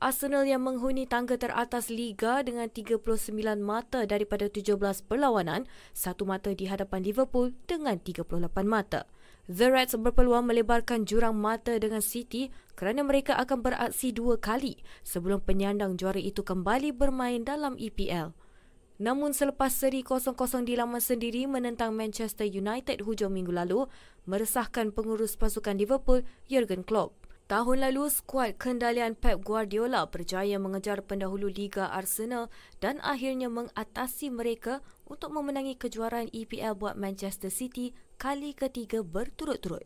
Arsenal 0.00 0.48
yang 0.48 0.64
menghuni 0.64 1.04
tangga 1.04 1.36
teratas 1.36 1.92
Liga 1.92 2.40
dengan 2.40 2.72
39 2.72 3.04
mata 3.60 4.08
daripada 4.08 4.48
17 4.48 4.80
perlawanan, 5.04 5.68
satu 5.92 6.24
mata 6.24 6.56
di 6.56 6.72
hadapan 6.72 7.04
Liverpool 7.04 7.52
dengan 7.68 8.00
38 8.00 8.32
mata. 8.64 9.04
The 9.44 9.68
Reds 9.68 9.92
berpeluang 10.00 10.48
melebarkan 10.48 11.04
jurang 11.04 11.36
mata 11.36 11.76
dengan 11.76 12.00
City 12.00 12.48
kerana 12.80 13.04
mereka 13.04 13.36
akan 13.36 13.60
beraksi 13.60 14.08
dua 14.08 14.40
kali 14.40 14.80
sebelum 15.04 15.44
penyandang 15.44 16.00
juara 16.00 16.16
itu 16.16 16.40
kembali 16.40 16.96
bermain 16.96 17.44
dalam 17.44 17.76
EPL. 17.76 18.32
Namun 18.96 19.36
selepas 19.36 19.68
seri 19.68 20.00
0-0 20.00 20.32
di 20.64 20.80
laman 20.80 21.02
sendiri 21.02 21.44
menentang 21.44 21.92
Manchester 21.92 22.48
United 22.48 23.04
hujung 23.04 23.36
minggu 23.36 23.52
lalu, 23.52 23.84
meresahkan 24.24 24.96
pengurus 24.96 25.36
pasukan 25.36 25.76
Liverpool, 25.76 26.24
Jurgen 26.48 26.80
Klopp. 26.80 27.23
Tahun 27.44 27.76
lalu, 27.76 28.08
skuad 28.08 28.56
kendalian 28.56 29.12
Pep 29.12 29.44
Guardiola 29.44 30.08
berjaya 30.08 30.56
mengejar 30.56 31.04
pendahulu 31.04 31.52
Liga 31.52 31.92
Arsenal 31.92 32.48
dan 32.80 32.96
akhirnya 33.04 33.52
mengatasi 33.52 34.32
mereka 34.32 34.80
untuk 35.04 35.28
memenangi 35.36 35.76
kejuaraan 35.76 36.32
EPL 36.32 36.72
buat 36.72 36.96
Manchester 36.96 37.52
City 37.52 37.92
kali 38.16 38.56
ketiga 38.56 39.04
berturut-turut. 39.04 39.84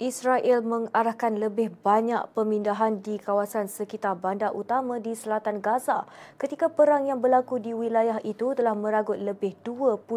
Israel 0.00 0.64
mengarahkan 0.64 1.36
lebih 1.36 1.76
banyak 1.84 2.32
pemindahan 2.32 3.04
di 3.04 3.20
kawasan 3.20 3.68
sekitar 3.68 4.16
bandar 4.16 4.48
utama 4.56 4.96
di 4.96 5.12
selatan 5.12 5.60
Gaza 5.60 6.08
ketika 6.40 6.72
perang 6.72 7.04
yang 7.04 7.20
berlaku 7.20 7.60
di 7.60 7.76
wilayah 7.76 8.16
itu 8.24 8.56
telah 8.56 8.72
meragut 8.72 9.20
lebih 9.20 9.60
20,000 9.60 10.08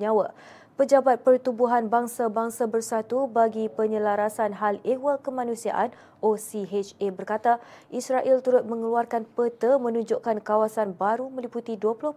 nyawa. 0.00 0.32
Pejabat 0.80 1.20
Pertubuhan 1.20 1.92
Bangsa-Bangsa 1.92 2.64
Bersatu 2.64 3.28
bagi 3.28 3.68
Penyelarasan 3.68 4.56
Hal 4.56 4.80
Ehwal 4.88 5.20
Kemanusiaan 5.20 5.92
OCHA 6.24 7.12
berkata 7.12 7.60
Israel 7.92 8.40
turut 8.40 8.64
mengeluarkan 8.64 9.28
peta 9.36 9.76
menunjukkan 9.76 10.40
kawasan 10.40 10.96
baru 10.96 11.28
meliputi 11.28 11.76
20% 11.76 12.16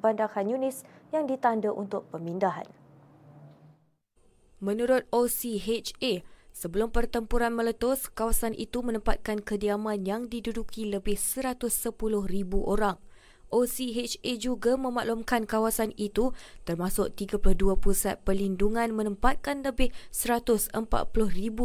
bandar 0.00 0.32
Khan 0.32 0.48
Yunis 0.48 0.80
yang 1.12 1.28
ditanda 1.28 1.68
untuk 1.76 2.08
pemindahan. 2.08 2.64
Menurut 4.64 5.04
OCHA, 5.12 6.24
Sebelum 6.54 6.94
pertempuran 6.94 7.50
meletus, 7.50 8.06
kawasan 8.06 8.54
itu 8.54 8.78
menempatkan 8.78 9.42
kediaman 9.42 10.06
yang 10.06 10.30
diduduki 10.30 10.86
lebih 10.86 11.18
110,000 11.18 11.98
orang. 12.62 13.02
OCHA 13.54 14.34
juga 14.42 14.74
memaklumkan 14.74 15.46
kawasan 15.46 15.94
itu 15.94 16.34
termasuk 16.66 17.14
32 17.14 17.54
pusat 17.78 18.18
perlindungan 18.26 18.90
menempatkan 18.90 19.62
lebih 19.62 19.94
140,000 20.10 20.74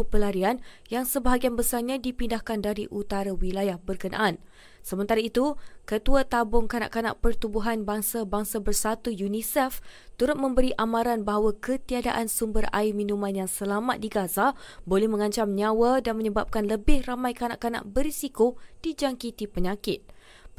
pelarian 0.06 0.62
yang 0.94 1.10
sebahagian 1.10 1.58
besarnya 1.58 1.98
dipindahkan 1.98 2.62
dari 2.62 2.86
utara 2.94 3.34
wilayah 3.34 3.82
berkenaan. 3.82 4.38
Sementara 4.80 5.20
itu, 5.20 5.58
Ketua 5.84 6.24
Tabung 6.24 6.70
Kanak-Kanak 6.70 7.20
Pertubuhan 7.20 7.84
Bangsa-Bangsa 7.84 8.62
Bersatu 8.62 9.10
UNICEF 9.10 9.82
turut 10.16 10.38
memberi 10.38 10.72
amaran 10.78 11.26
bahawa 11.26 11.58
ketiadaan 11.58 12.30
sumber 12.30 12.70
air 12.72 12.94
minuman 12.94 13.34
yang 13.34 13.50
selamat 13.50 13.98
di 13.98 14.08
Gaza 14.08 14.54
boleh 14.86 15.10
mengancam 15.10 15.52
nyawa 15.52 16.00
dan 16.00 16.16
menyebabkan 16.22 16.70
lebih 16.70 17.04
ramai 17.10 17.34
kanak-kanak 17.34 17.84
berisiko 17.90 18.56
dijangkiti 18.86 19.50
penyakit. 19.50 20.06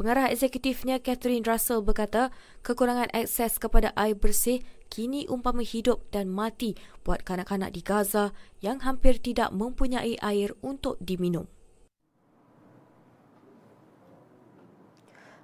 Pengarah 0.01 0.33
eksekutifnya 0.33 0.97
Catherine 0.97 1.45
Russell 1.45 1.85
berkata, 1.85 2.33
kekurangan 2.65 3.13
akses 3.13 3.61
kepada 3.61 3.93
air 4.01 4.17
bersih 4.17 4.65
kini 4.89 5.29
umpama 5.29 5.61
hidup 5.61 6.09
dan 6.09 6.33
mati 6.33 6.73
buat 7.05 7.21
kanak-kanak 7.21 7.77
di 7.77 7.85
Gaza 7.85 8.33
yang 8.65 8.81
hampir 8.81 9.21
tidak 9.21 9.53
mempunyai 9.53 10.17
air 10.25 10.57
untuk 10.65 10.97
diminum. 11.05 11.45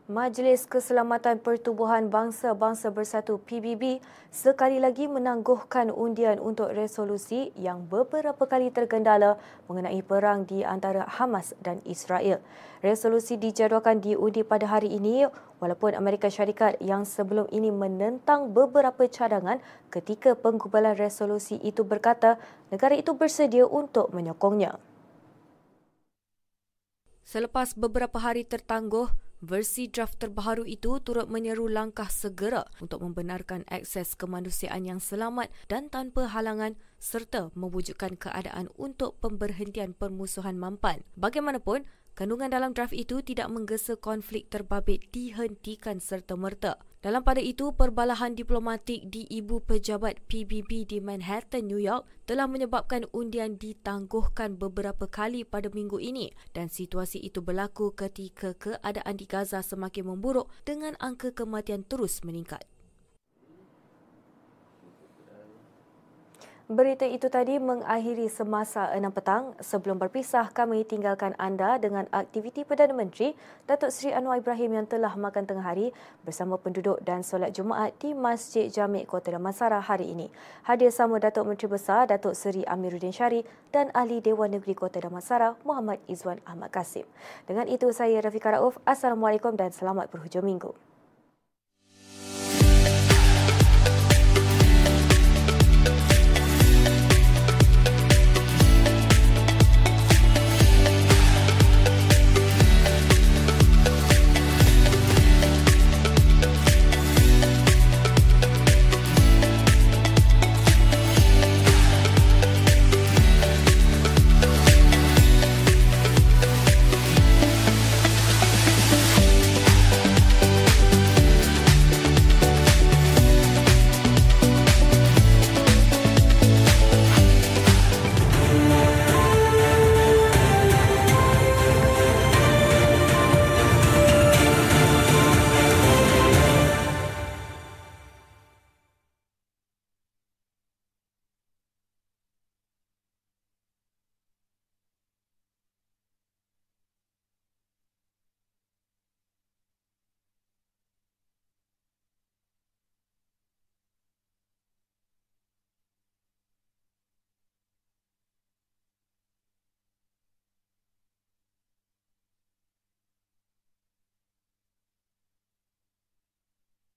Majlis 0.06 0.70
Keselamatan 0.70 1.42
Pertubuhan 1.42 2.06
Bangsa-Bangsa 2.14 2.94
Bersatu 2.94 3.42
PBB 3.42 3.98
sekali 4.30 4.78
lagi 4.78 5.10
menangguhkan 5.10 5.90
undian 5.90 6.38
untuk 6.38 6.70
resolusi 6.70 7.50
yang 7.58 7.82
beberapa 7.90 8.46
kali 8.46 8.70
tergendala 8.70 9.34
mengenai 9.66 9.98
perang 10.06 10.46
di 10.46 10.62
antara 10.62 11.10
Hamas 11.10 11.58
dan 11.58 11.82
Israel. 11.82 12.38
Resolusi 12.86 13.34
dijadualkan 13.34 13.98
diundi 13.98 14.46
pada 14.46 14.70
hari 14.70 14.94
ini 14.94 15.26
walaupun 15.58 15.98
Amerika 15.98 16.30
Syarikat 16.30 16.78
yang 16.78 17.02
sebelum 17.02 17.50
ini 17.50 17.74
menentang 17.74 18.54
beberapa 18.54 19.10
cadangan 19.10 19.58
ketika 19.90 20.38
penggubalan 20.38 20.94
resolusi 20.94 21.58
itu 21.66 21.82
berkata 21.82 22.38
negara 22.70 22.94
itu 22.94 23.10
bersedia 23.10 23.66
untuk 23.66 24.14
menyokongnya. 24.14 24.78
Selepas 27.26 27.74
beberapa 27.74 28.22
hari 28.22 28.46
tertangguh, 28.46 29.25
Versi 29.44 29.92
draft 29.92 30.16
terbaru 30.16 30.64
itu 30.64 30.96
turut 31.04 31.28
menyeru 31.28 31.68
langkah 31.68 32.08
segera 32.08 32.64
untuk 32.80 33.04
membenarkan 33.04 33.68
akses 33.68 34.16
kemanusiaan 34.16 34.88
yang 34.88 34.96
selamat 34.96 35.52
dan 35.68 35.92
tanpa 35.92 36.24
halangan 36.24 36.72
serta 36.96 37.52
mewujudkan 37.52 38.16
keadaan 38.16 38.72
untuk 38.80 39.20
pemberhentian 39.20 39.92
permusuhan 39.92 40.56
mampan. 40.56 41.04
Bagaimanapun, 41.20 41.84
Kandungan 42.16 42.48
dalam 42.48 42.72
draft 42.72 42.96
itu 42.96 43.20
tidak 43.20 43.52
menggesa 43.52 43.92
konflik 43.92 44.48
terbabit 44.48 45.12
dihentikan 45.12 46.00
serta-merta. 46.00 46.80
Dalam 47.06 47.22
pada 47.22 47.38
itu, 47.38 47.70
perbalahan 47.70 48.34
diplomatik 48.34 49.06
di 49.06 49.30
ibu 49.30 49.62
pejabat 49.62 50.26
PBB 50.26 50.90
di 50.90 50.98
Manhattan, 50.98 51.70
New 51.70 51.78
York 51.78 52.02
telah 52.26 52.50
menyebabkan 52.50 53.06
undian 53.14 53.54
ditangguhkan 53.54 54.58
beberapa 54.58 55.06
kali 55.06 55.46
pada 55.46 55.70
minggu 55.70 56.02
ini 56.02 56.34
dan 56.50 56.66
situasi 56.66 57.22
itu 57.22 57.38
berlaku 57.38 57.94
ketika 57.94 58.58
keadaan 58.58 59.22
di 59.22 59.22
Gaza 59.22 59.62
semakin 59.62 60.18
memburuk 60.18 60.50
dengan 60.66 60.98
angka 60.98 61.30
kematian 61.30 61.86
terus 61.86 62.26
meningkat. 62.26 62.66
Berita 66.66 67.06
itu 67.06 67.30
tadi 67.30 67.62
mengakhiri 67.62 68.26
semasa 68.26 68.90
6 68.90 68.98
petang. 69.14 69.54
Sebelum 69.62 70.02
berpisah, 70.02 70.50
kami 70.50 70.82
tinggalkan 70.82 71.30
anda 71.38 71.78
dengan 71.78 72.10
aktiviti 72.10 72.66
Perdana 72.66 72.90
Menteri 72.90 73.38
Datuk 73.70 73.94
Seri 73.94 74.10
Anwar 74.10 74.42
Ibrahim 74.42 74.82
yang 74.82 74.86
telah 74.90 75.14
makan 75.14 75.46
tengah 75.46 75.62
hari 75.62 75.94
bersama 76.26 76.58
penduduk 76.58 76.98
dan 77.06 77.22
solat 77.22 77.54
Jumaat 77.54 77.94
di 78.02 78.18
Masjid 78.18 78.66
Jamik 78.66 79.06
Kota 79.06 79.30
Damansara 79.30 79.78
hari 79.78 80.10
ini. 80.10 80.26
Hadir 80.66 80.90
sama 80.90 81.22
Datuk 81.22 81.46
Menteri 81.46 81.70
Besar 81.70 82.10
Datuk 82.10 82.34
Seri 82.34 82.66
Amiruddin 82.66 83.14
Syari 83.14 83.46
dan 83.70 83.94
Ahli 83.94 84.18
Dewan 84.18 84.50
Negeri 84.50 84.74
Kota 84.74 84.98
Damansara 84.98 85.54
Muhammad 85.62 86.02
Izwan 86.10 86.42
Ahmad 86.42 86.74
Kasim. 86.74 87.06
Dengan 87.46 87.70
itu, 87.70 87.94
saya 87.94 88.18
Rafiqah 88.18 88.58
Rauf. 88.58 88.74
Assalamualaikum 88.82 89.54
dan 89.54 89.70
selamat 89.70 90.10
berhujung 90.10 90.42
minggu. 90.42 90.85